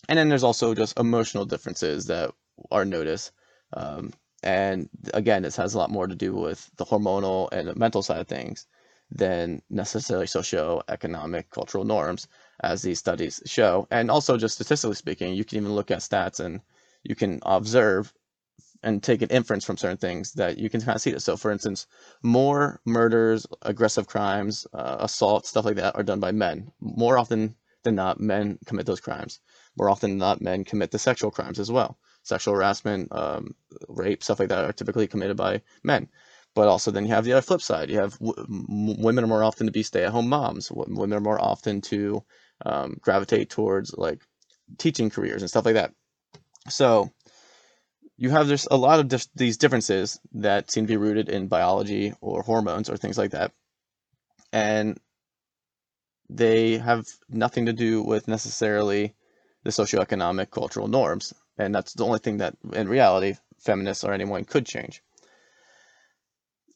And 0.08 0.18
then 0.18 0.28
there's 0.28 0.42
also 0.42 0.74
just 0.74 0.98
emotional 0.98 1.44
differences 1.44 2.06
that 2.06 2.32
are 2.72 2.84
noticed. 2.84 3.30
Um, 3.74 4.12
and 4.42 4.88
again, 5.14 5.42
this 5.42 5.54
has 5.54 5.74
a 5.74 5.78
lot 5.78 5.92
more 5.92 6.08
to 6.08 6.16
do 6.16 6.34
with 6.34 6.68
the 6.78 6.84
hormonal 6.84 7.48
and 7.52 7.68
the 7.68 7.76
mental 7.76 8.02
side 8.02 8.18
of 8.18 8.26
things 8.26 8.66
than 9.08 9.62
necessarily 9.70 10.26
socio-economic 10.26 11.50
cultural 11.50 11.84
norms, 11.84 12.26
as 12.60 12.82
these 12.82 12.98
studies 12.98 13.40
show. 13.46 13.86
And 13.92 14.10
also, 14.10 14.36
just 14.36 14.56
statistically 14.56 14.96
speaking, 14.96 15.34
you 15.34 15.44
can 15.44 15.58
even 15.58 15.76
look 15.76 15.92
at 15.92 16.00
stats 16.00 16.40
and 16.40 16.60
you 17.08 17.14
can 17.14 17.40
observe 17.42 18.12
and 18.82 19.02
take 19.02 19.22
an 19.22 19.30
inference 19.30 19.64
from 19.64 19.76
certain 19.76 19.96
things 19.96 20.32
that 20.34 20.58
you 20.58 20.70
can 20.70 20.80
kind 20.80 20.94
of 20.94 21.02
see 21.02 21.10
this. 21.10 21.24
So, 21.24 21.36
for 21.36 21.50
instance, 21.50 21.86
more 22.22 22.80
murders, 22.84 23.46
aggressive 23.62 24.06
crimes, 24.06 24.66
uh, 24.72 24.98
assault, 25.00 25.46
stuff 25.46 25.64
like 25.64 25.76
that 25.76 25.96
are 25.96 26.02
done 26.02 26.20
by 26.20 26.32
men. 26.32 26.70
More 26.80 27.18
often 27.18 27.56
than 27.84 27.94
not, 27.94 28.20
men 28.20 28.58
commit 28.66 28.86
those 28.86 29.00
crimes. 29.00 29.40
More 29.78 29.90
often 29.90 30.10
than 30.10 30.18
not, 30.18 30.40
men 30.40 30.64
commit 30.64 30.90
the 30.90 30.98
sexual 30.98 31.30
crimes 31.30 31.58
as 31.58 31.70
well. 31.70 31.98
Sexual 32.22 32.54
harassment, 32.54 33.08
um, 33.12 33.54
rape, 33.88 34.22
stuff 34.22 34.40
like 34.40 34.50
that 34.50 34.64
are 34.64 34.72
typically 34.72 35.06
committed 35.06 35.36
by 35.36 35.62
men. 35.82 36.08
But 36.54 36.68
also, 36.68 36.90
then 36.90 37.04
you 37.04 37.10
have 37.10 37.24
the 37.24 37.32
other 37.32 37.42
flip 37.42 37.60
side. 37.60 37.90
You 37.90 37.98
have 37.98 38.16
women 38.20 39.24
are 39.24 39.28
more 39.28 39.44
often 39.44 39.66
to 39.66 39.72
be 39.72 39.82
stay-at-home 39.82 40.28
moms. 40.28 40.70
Women 40.72 41.18
are 41.18 41.20
more 41.20 41.40
often 41.42 41.80
to 41.82 42.24
um, 42.64 42.96
gravitate 43.00 43.50
towards 43.50 43.94
like 43.96 44.22
teaching 44.78 45.10
careers 45.10 45.42
and 45.42 45.50
stuff 45.50 45.66
like 45.66 45.74
that. 45.74 45.92
So 46.68 47.10
you 48.16 48.30
have 48.30 48.48
just 48.48 48.68
a 48.70 48.76
lot 48.76 49.00
of 49.00 49.08
dif- 49.08 49.32
these 49.34 49.56
differences 49.56 50.20
that 50.32 50.70
seem 50.70 50.84
to 50.84 50.92
be 50.92 50.96
rooted 50.96 51.28
in 51.28 51.48
biology 51.48 52.14
or 52.20 52.42
hormones 52.42 52.88
or 52.88 52.96
things 52.96 53.18
like 53.18 53.32
that. 53.32 53.52
And 54.52 54.98
they 56.28 56.78
have 56.78 57.06
nothing 57.28 57.66
to 57.66 57.72
do 57.72 58.02
with 58.02 58.26
necessarily 58.26 59.14
the 59.64 59.70
socioeconomic 59.70 60.50
cultural 60.50 60.88
norms. 60.88 61.34
And 61.58 61.74
that's 61.74 61.92
the 61.94 62.04
only 62.04 62.18
thing 62.18 62.38
that, 62.38 62.54
in 62.72 62.88
reality, 62.88 63.36
feminists 63.58 64.04
or 64.04 64.12
anyone 64.12 64.44
could 64.44 64.66
change. 64.66 65.02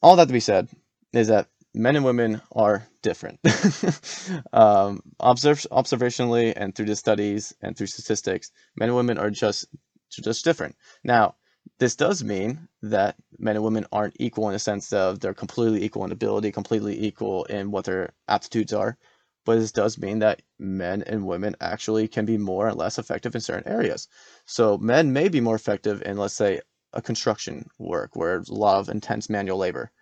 All 0.03 0.17
that 0.17 0.27
to 0.27 0.33
be 0.33 0.41
said 0.41 0.69
is 1.13 1.29
that 1.29 1.49
men 1.75 1.97
and 1.97 2.05
women 2.05 2.41
are 2.53 2.87
different. 3.03 3.39
um, 4.53 5.01
observe, 5.19 5.67
observationally 5.71 6.53
and 6.57 6.75
through 6.75 6.87
the 6.87 6.97
studies 6.97 7.55
and 7.63 7.77
through 7.77 7.87
statistics, 7.87 8.51
men 8.77 8.89
and 8.89 8.97
women 8.97 9.19
are 9.19 9.31
just 9.31 9.67
just 10.11 10.45
different. 10.45 10.75
Now, 11.05 11.37
this 11.79 11.95
does 11.95 12.25
mean 12.25 12.69
that 12.83 13.17
men 13.39 13.57
and 13.57 13.65
women 13.65 13.87
aren't 13.93 14.17
equal 14.19 14.49
in 14.49 14.55
the 14.55 14.59
sense 14.59 14.93
of 14.93 15.21
they're 15.21 15.35
completely 15.35 15.85
equal 15.85 16.05
in 16.05 16.13
ability, 16.13 16.51
completely 16.53 17.01
equal 17.05 17.45
in 17.45 17.71
what 17.71 17.85
their 17.85 18.13
aptitudes 18.27 18.73
are. 18.73 18.99
But 19.47 19.57
this 19.57 19.73
does 19.73 19.97
mean 19.97 20.19
that 20.19 20.43
men 20.59 21.03
and 21.03 21.27
women 21.27 21.57
actually 21.61 22.09
can 22.09 22.27
be 22.27 22.37
more 22.37 22.69
and 22.69 22.77
less 22.77 22.99
effective 22.99 23.35
in 23.35 23.41
certain 23.41 23.73
areas. 23.73 24.09
So 24.47 24.79
men 24.79 25.13
may 25.13 25.29
be 25.29 25.41
more 25.41 25.55
effective 25.55 26.03
in, 26.03 26.19
let's 26.19 26.35
say, 26.35 26.61
a 26.93 27.01
construction 27.01 27.69
work 27.79 28.17
where 28.17 28.39
a 28.39 28.45
lot 28.49 28.81
of 28.81 28.89
intense 28.89 29.31
manual 29.31 29.59
labor 29.59 29.93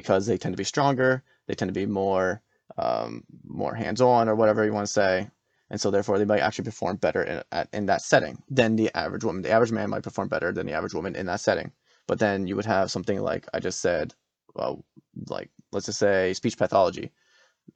because 0.00 0.26
they 0.26 0.36
tend 0.36 0.52
to 0.52 0.58
be 0.64 0.72
stronger, 0.74 1.22
they 1.46 1.54
tend 1.54 1.70
to 1.70 1.80
be 1.80 1.86
more 1.86 2.42
um, 2.76 3.24
more 3.62 3.74
hands-on 3.74 4.28
or 4.28 4.34
whatever 4.34 4.64
you 4.64 4.74
want 4.74 4.86
to 4.86 4.92
say, 4.92 5.30
and 5.70 5.80
so 5.80 5.90
therefore 5.90 6.18
they 6.18 6.26
might 6.26 6.40
actually 6.46 6.66
perform 6.66 6.96
better 6.96 7.22
in, 7.22 7.42
at, 7.50 7.68
in 7.72 7.86
that 7.86 8.02
setting 8.02 8.36
than 8.50 8.76
the 8.76 8.94
average 8.94 9.24
woman. 9.24 9.40
The 9.42 9.50
average 9.50 9.72
man 9.72 9.88
might 9.90 10.02
perform 10.02 10.28
better 10.28 10.52
than 10.52 10.66
the 10.66 10.74
average 10.74 10.92
woman 10.92 11.16
in 11.16 11.26
that 11.26 11.40
setting. 11.40 11.72
But 12.06 12.18
then 12.18 12.46
you 12.46 12.56
would 12.56 12.66
have 12.66 12.90
something 12.90 13.18
like 13.20 13.46
I 13.54 13.58
just 13.60 13.80
said, 13.80 14.14
well, 14.54 14.84
like 15.28 15.50
let's 15.72 15.86
just 15.86 15.98
say 15.98 16.34
speech 16.34 16.58
pathology. 16.58 17.12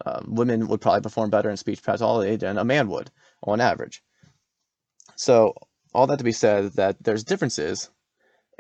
Um, 0.04 0.35
women 0.40 0.68
would 0.68 0.83
probably 0.83 1.00
perform 1.00 1.30
better 1.30 1.50
in 1.50 1.56
speech 1.56 1.83
pathology 1.83 2.37
than 2.37 2.59
a 2.59 2.64
man 2.64 2.88
would 2.88 3.11
on 3.42 3.61
average. 3.61 4.02
So 5.16 5.54
all 5.94 6.06
that 6.06 6.18
to 6.18 6.24
be 6.24 6.33
said 6.33 6.74
that 6.74 7.02
there's 7.02 7.24
differences, 7.24 7.90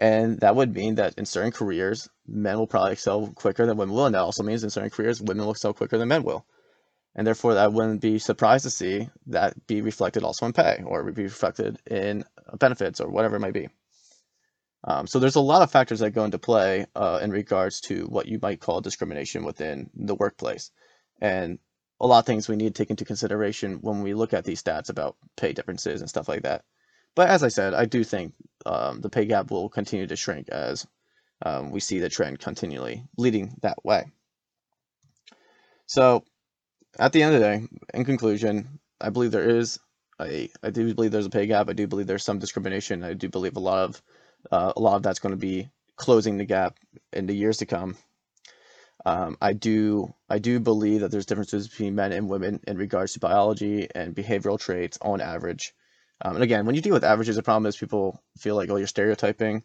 and 0.00 0.40
that 0.40 0.56
would 0.56 0.74
mean 0.74 0.96
that 0.96 1.14
in 1.18 1.26
certain 1.26 1.52
careers 1.52 2.08
men 2.26 2.58
will 2.58 2.66
probably 2.66 2.92
excel 2.92 3.28
quicker 3.28 3.66
than 3.66 3.76
women 3.76 3.94
will, 3.94 4.06
and 4.06 4.14
that 4.16 4.22
also 4.22 4.42
means 4.42 4.64
in 4.64 4.70
certain 4.70 4.90
careers 4.90 5.22
women 5.22 5.44
will 5.44 5.52
excel 5.52 5.74
quicker 5.74 5.98
than 5.98 6.08
men 6.08 6.24
will 6.24 6.44
and 7.14 7.26
therefore 7.26 7.58
I 7.58 7.66
wouldn't 7.66 8.00
be 8.00 8.18
surprised 8.18 8.64
to 8.64 8.70
see 8.70 9.08
that 9.26 9.66
be 9.66 9.82
reflected 9.82 10.22
also 10.24 10.46
in 10.46 10.52
pay 10.52 10.82
or 10.84 11.10
be 11.12 11.24
reflected 11.24 11.78
in 11.90 12.24
benefits 12.58 13.00
or 13.00 13.10
whatever 13.10 13.36
it 13.36 13.40
might 13.40 13.54
be. 13.54 13.68
Um, 14.84 15.06
so 15.06 15.18
there's 15.18 15.36
a 15.36 15.40
lot 15.40 15.62
of 15.62 15.70
factors 15.70 15.98
that 15.98 16.12
go 16.12 16.24
into 16.24 16.38
play 16.38 16.86
uh, 16.96 17.18
in 17.22 17.30
regards 17.30 17.82
to 17.82 18.06
what 18.06 18.26
you 18.26 18.38
might 18.40 18.60
call 18.60 18.80
discrimination 18.80 19.44
within 19.44 19.90
the 19.94 20.14
workplace, 20.14 20.70
and 21.20 21.58
a 22.00 22.06
lot 22.06 22.20
of 22.20 22.26
things 22.26 22.48
we 22.48 22.56
need 22.56 22.74
to 22.74 22.82
take 22.82 22.90
into 22.90 23.04
consideration 23.04 23.78
when 23.82 24.02
we 24.02 24.14
look 24.14 24.32
at 24.32 24.44
these 24.44 24.62
stats 24.62 24.88
about 24.88 25.16
pay 25.36 25.52
differences 25.52 26.00
and 26.00 26.08
stuff 26.08 26.28
like 26.28 26.42
that. 26.42 26.64
But 27.20 27.28
as 27.28 27.42
I 27.42 27.48
said, 27.48 27.74
I 27.74 27.84
do 27.84 28.02
think 28.02 28.32
um, 28.64 29.02
the 29.02 29.10
pay 29.10 29.26
gap 29.26 29.50
will 29.50 29.68
continue 29.68 30.06
to 30.06 30.16
shrink 30.16 30.48
as 30.48 30.86
um, 31.44 31.70
we 31.70 31.78
see 31.78 31.98
the 31.98 32.08
trend 32.08 32.38
continually 32.38 33.04
leading 33.18 33.58
that 33.60 33.84
way. 33.84 34.06
So 35.84 36.24
at 36.98 37.12
the 37.12 37.22
end 37.22 37.34
of 37.34 37.40
the 37.42 37.46
day, 37.46 37.68
in 37.92 38.06
conclusion, 38.06 38.80
I 39.02 39.10
believe 39.10 39.32
there 39.32 39.50
is 39.50 39.78
a, 40.18 40.48
I 40.62 40.70
do 40.70 40.94
believe 40.94 41.10
there's 41.10 41.26
a 41.26 41.28
pay 41.28 41.46
gap. 41.46 41.68
I 41.68 41.74
do 41.74 41.86
believe 41.86 42.06
there's 42.06 42.24
some 42.24 42.38
discrimination. 42.38 43.04
I 43.04 43.12
do 43.12 43.28
believe 43.28 43.58
a 43.58 43.60
lot 43.60 43.84
of, 43.84 44.02
uh, 44.50 44.72
a 44.74 44.80
lot 44.80 44.96
of 44.96 45.02
that's 45.02 45.18
going 45.18 45.34
to 45.34 45.36
be 45.36 45.68
closing 45.96 46.38
the 46.38 46.46
gap 46.46 46.78
in 47.12 47.26
the 47.26 47.36
years 47.36 47.58
to 47.58 47.66
come. 47.66 47.98
Um, 49.04 49.36
I 49.42 49.52
do 49.52 50.14
I 50.30 50.38
do 50.38 50.58
believe 50.58 51.02
that 51.02 51.10
there's 51.10 51.26
differences 51.26 51.68
between 51.68 51.94
men 51.94 52.12
and 52.12 52.30
women 52.30 52.60
in 52.66 52.78
regards 52.78 53.12
to 53.12 53.20
biology 53.20 53.88
and 53.94 54.16
behavioral 54.16 54.58
traits 54.58 54.96
on 55.02 55.20
average. 55.20 55.74
Um, 56.22 56.34
and 56.34 56.42
again, 56.42 56.66
when 56.66 56.74
you 56.74 56.82
deal 56.82 56.92
with 56.92 57.04
averages, 57.04 57.36
the 57.36 57.42
problem 57.42 57.66
is 57.66 57.76
people 57.76 58.20
feel 58.36 58.56
like, 58.56 58.70
oh, 58.70 58.76
you're 58.76 58.86
stereotyping. 58.86 59.62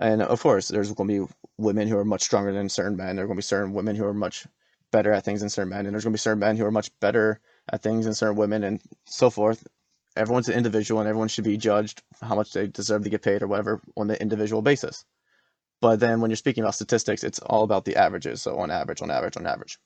And 0.00 0.22
of 0.22 0.40
course, 0.40 0.68
there's 0.68 0.92
going 0.92 1.08
to 1.08 1.26
be 1.26 1.34
women 1.58 1.88
who 1.88 1.98
are 1.98 2.04
much 2.04 2.22
stronger 2.22 2.52
than 2.52 2.68
certain 2.68 2.96
men. 2.96 3.16
There 3.16 3.24
are 3.24 3.28
going 3.28 3.36
to 3.36 3.40
be 3.40 3.42
certain 3.42 3.74
women 3.74 3.94
who 3.96 4.04
are 4.04 4.14
much 4.14 4.46
better 4.90 5.12
at 5.12 5.24
things 5.24 5.40
than 5.40 5.50
certain 5.50 5.70
men. 5.70 5.86
And 5.86 5.94
there's 5.94 6.04
going 6.04 6.12
to 6.12 6.18
be 6.18 6.20
certain 6.20 6.40
men 6.40 6.56
who 6.56 6.64
are 6.64 6.70
much 6.70 6.90
better 7.00 7.40
at 7.70 7.82
things 7.82 8.04
than 8.04 8.14
certain 8.14 8.36
women 8.36 8.64
and 8.64 8.80
so 9.06 9.30
forth. 9.30 9.66
Everyone's 10.16 10.48
an 10.48 10.56
individual 10.56 11.00
and 11.00 11.08
everyone 11.08 11.28
should 11.28 11.44
be 11.44 11.56
judged 11.56 12.02
how 12.22 12.36
much 12.36 12.52
they 12.52 12.66
deserve 12.68 13.04
to 13.04 13.10
get 13.10 13.22
paid 13.22 13.42
or 13.42 13.48
whatever 13.48 13.80
on 13.96 14.06
the 14.06 14.20
individual 14.20 14.62
basis. 14.62 15.04
But 15.80 16.00
then 16.00 16.20
when 16.20 16.30
you're 16.30 16.36
speaking 16.36 16.64
about 16.64 16.76
statistics, 16.76 17.24
it's 17.24 17.40
all 17.40 17.64
about 17.64 17.84
the 17.84 17.96
averages. 17.96 18.42
So 18.42 18.58
on 18.58 18.70
average, 18.70 19.02
on 19.02 19.10
average, 19.10 19.36
on 19.36 19.46
average. 19.46 19.78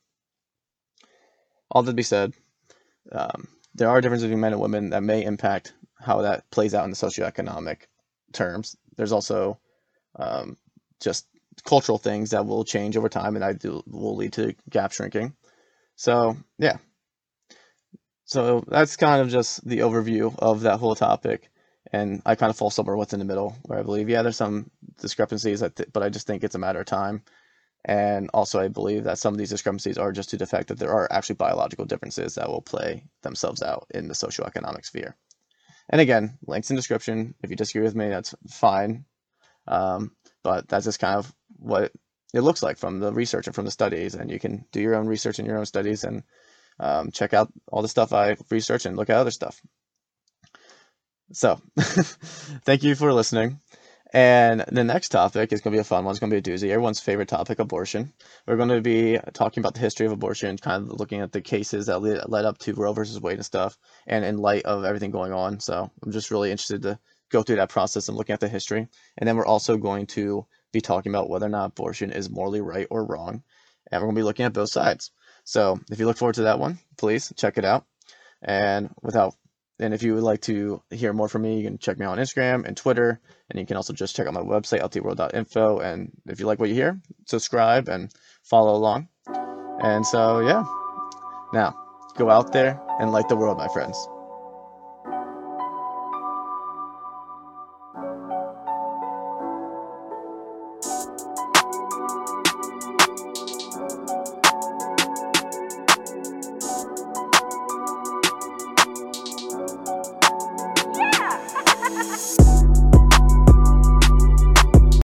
All 1.71 1.83
that 1.83 1.91
to 1.91 1.97
be 1.97 2.03
said, 2.03 2.35
um, 3.13 3.49
there 3.75 3.89
are 3.89 4.01
differences 4.01 4.27
between 4.27 4.41
men 4.41 4.53
and 4.53 4.61
women 4.61 4.91
that 4.91 5.03
may 5.03 5.25
impact 5.25 5.73
how 6.01 6.23
that 6.23 6.51
plays 6.51 6.75
out 6.75 6.85
in 6.85 6.91
the 6.91 6.97
socioeconomic 6.97 7.83
terms. 8.33 8.77
There's 8.97 9.13
also 9.13 9.59
um, 10.17 10.57
just 11.01 11.27
cultural 11.65 11.99
things 11.99 12.31
that 12.31 12.47
will 12.47 12.65
change 12.65 12.97
over 12.97 13.09
time, 13.09 13.37
and 13.37 13.45
I 13.45 13.53
do 13.53 13.83
will 13.87 14.17
lead 14.17 14.33
to 14.35 14.55
gap 14.71 14.93
shrinking. 14.93 15.35
So 15.97 16.37
yeah, 16.59 16.79
so 18.25 18.63
that's 18.69 18.97
kind 18.97 19.23
of 19.23 19.31
just 19.31 19.67
the 19.67 19.79
overview 19.79 20.35
of 20.39 20.61
that 20.61 20.79
whole 20.79 20.95
topic, 20.95 21.51
and 21.93 22.21
I 22.27 22.35
kind 22.35 22.51
of 22.51 22.57
fall 22.59 22.71
somewhere 22.71 22.97
what's 22.97 23.15
in 23.15 23.21
the 23.21 23.25
middle, 23.25 23.57
where 23.65 23.79
I 23.79 23.83
believe 23.83 24.11
yeah, 24.11 24.21
there's 24.23 24.37
some 24.37 24.71
discrepancies, 25.01 25.63
but 25.63 26.03
I 26.03 26.11
just 26.11 26.27
think 26.27 26.45
it's 26.45 26.55
a 26.55 26.59
matter 26.59 26.81
of 26.81 26.87
time. 26.87 27.23
And 27.87 28.29
also, 28.35 28.61
I 28.61 28.69
believe 28.69 29.05
that 29.05 29.19
some 29.19 29.33
of 29.33 29.39
these 29.39 29.49
discrepancies 29.51 29.97
are 29.97 30.13
just 30.13 30.31
to 30.31 30.37
the 30.37 30.47
fact 30.47 30.69
that 30.69 30.79
there 30.79 30.93
are 30.93 31.09
actually 31.11 31.37
biological 31.37 31.87
differences 31.87 32.35
that 32.35 32.49
will 32.49 32.61
play 32.61 33.05
themselves 33.23 33.63
out 33.63 33.87
in 33.95 34.09
the 34.09 34.15
socioeconomic 34.15 34.85
sphere. 34.85 35.17
And 35.91 36.01
again, 36.01 36.39
links 36.47 36.71
in 36.71 36.77
description. 36.77 37.35
If 37.43 37.51
you 37.51 37.57
disagree 37.57 37.83
with 37.83 37.95
me, 37.95 38.09
that's 38.09 38.35
fine. 38.49 39.05
Um, 39.67 40.13
but 40.43 40.69
that's 40.69 40.85
just 40.85 41.01
kind 41.01 41.17
of 41.17 41.33
what 41.59 41.93
it 42.35 42.41
looks 42.41 42.63
like 42.63 42.79
from 42.79 43.01
the 43.01 43.13
research 43.13 43.47
and 43.47 43.55
from 43.55 43.65
the 43.65 43.71
studies. 43.71 44.15
And 44.15 44.31
you 44.31 44.39
can 44.39 44.65
do 44.73 44.81
your 44.81 44.95
own 44.95 45.07
research 45.07 45.39
and 45.39 45.49
your 45.49 45.59
own 45.59 45.67
studies 45.67 46.05
and 46.05 46.23
um, 46.81 47.11
check 47.11 47.35
out 47.35 47.53
all 47.71 47.83
the 47.83 47.89
stuff 47.89 48.13
I 48.13 48.37
research 48.51 48.87
and 48.87 48.97
look 48.97 49.11
at 49.11 49.17
other 49.17 49.31
stuff. 49.31 49.61
So, 51.33 51.61
thank 51.79 52.83
you 52.83 52.95
for 52.95 53.13
listening. 53.13 53.61
And 54.13 54.65
the 54.73 54.85
next 54.85 55.11
topic 55.11 55.53
is 55.53 55.61
going 55.61 55.73
to 55.73 55.77
be 55.77 55.81
a 55.81 55.85
fun 55.85 56.05
one. 56.05 56.13
It's 56.13 56.19
going 56.19 56.31
to 56.31 56.41
be 56.41 56.51
a 56.51 56.55
doozy. 56.57 56.71
Everyone's 56.71 57.01
favorite 57.01 57.29
topic, 57.29 57.59
abortion. 57.59 58.13
We're 58.47 58.57
going 58.57 58.71
to 58.71 58.81
be 58.81 59.19
talking 59.35 59.61
about 59.61 59.75
the 59.75 59.81
history 59.81 60.07
of 60.07 60.13
abortion, 60.13 60.57
kind 60.57 60.83
of 60.83 60.99
looking 60.99 61.21
at 61.21 61.31
the 61.31 61.43
cases 61.43 61.87
that 61.87 62.01
led 62.01 62.45
up 62.47 62.57
to 62.59 62.73
Roe 62.73 62.95
versus 62.95 63.21
Wade 63.21 63.35
and 63.35 63.45
stuff, 63.45 63.77
and 64.07 64.25
in 64.25 64.39
light 64.39 64.65
of 64.65 64.85
everything 64.85 65.11
going 65.11 65.33
on. 65.33 65.61
So 65.61 65.91
I'm 66.03 66.13
just 66.13 66.31
really 66.31 66.51
interested 66.51 66.83
to 66.83 66.99
go 67.31 67.43
through 67.43 67.57
that 67.57 67.69
process 67.69 68.09
and 68.09 68.17
looking 68.17 68.33
at 68.33 68.41
the 68.41 68.49
history. 68.49 68.89
And 69.19 69.29
then 69.29 69.37
we're 69.37 69.45
also 69.45 69.77
going 69.77 70.07
to 70.07 70.47
be 70.73 70.81
talking 70.81 71.13
about 71.13 71.29
whether 71.29 71.47
or 71.47 71.51
not 71.51 71.67
abortion 71.67 72.11
is 72.11 72.31
morally 72.31 72.63
right 72.63 72.87
or 72.91 73.05
wrong. 73.05 73.43
And 73.93 74.01
we're 74.01 74.07
going 74.07 74.17
to 74.17 74.21
be 74.21 74.25
looking 74.25 74.47
at 74.47 74.55
both 74.55 74.71
sides. 74.71 75.11
So 75.45 75.81
if 75.91 75.99
you 75.99 76.07
look 76.07 76.17
forward 76.17 76.37
to 76.37 76.43
that 76.43 76.59
one, 76.59 76.79
please 76.97 77.31
check 77.37 77.59
it 77.59 77.65
out. 77.65 77.85
And 78.41 78.89
without 79.03 79.35
and 79.81 79.95
if 79.95 80.03
you 80.03 80.15
would 80.15 80.25
like 80.25 80.41
to 80.43 80.83
hear 80.91 81.13
more 81.13 81.29
from 81.29 81.43
me, 81.43 81.59
you 81.59 81.65
can 81.65 81.79
check 81.79 81.99
me 81.99 82.07
out 82.07 82.13
on 82.13 82.19
Instagram 82.19 82.67
and 82.67 82.77
Twitter. 82.77 83.21
And 83.51 83.61
you 83.61 83.67
can 83.67 83.77
also 83.77 83.93
just 83.93 84.17
check 84.17 84.27
out 84.27 84.35
my 84.35 84.41
website, 84.41 84.81
ltworld.info. 84.81 85.79
And 85.79 86.11
if 86.27 86.41
you 86.41 86.47
like 86.47 86.59
what 86.59 86.69
you 86.69 86.75
hear, 86.75 87.01
subscribe 87.27 87.89
and 87.89 88.13
follow 88.43 88.75
along. 88.75 89.09
And 89.81 90.05
so, 90.05 90.41
yeah. 90.41 90.65
Now, 91.53 91.77
go 92.17 92.29
out 92.29 92.53
there 92.53 92.81
and 92.99 93.13
light 93.13 93.29
the 93.29 93.37
world, 93.37 93.59
my 93.59 93.69
friends. 93.69 93.97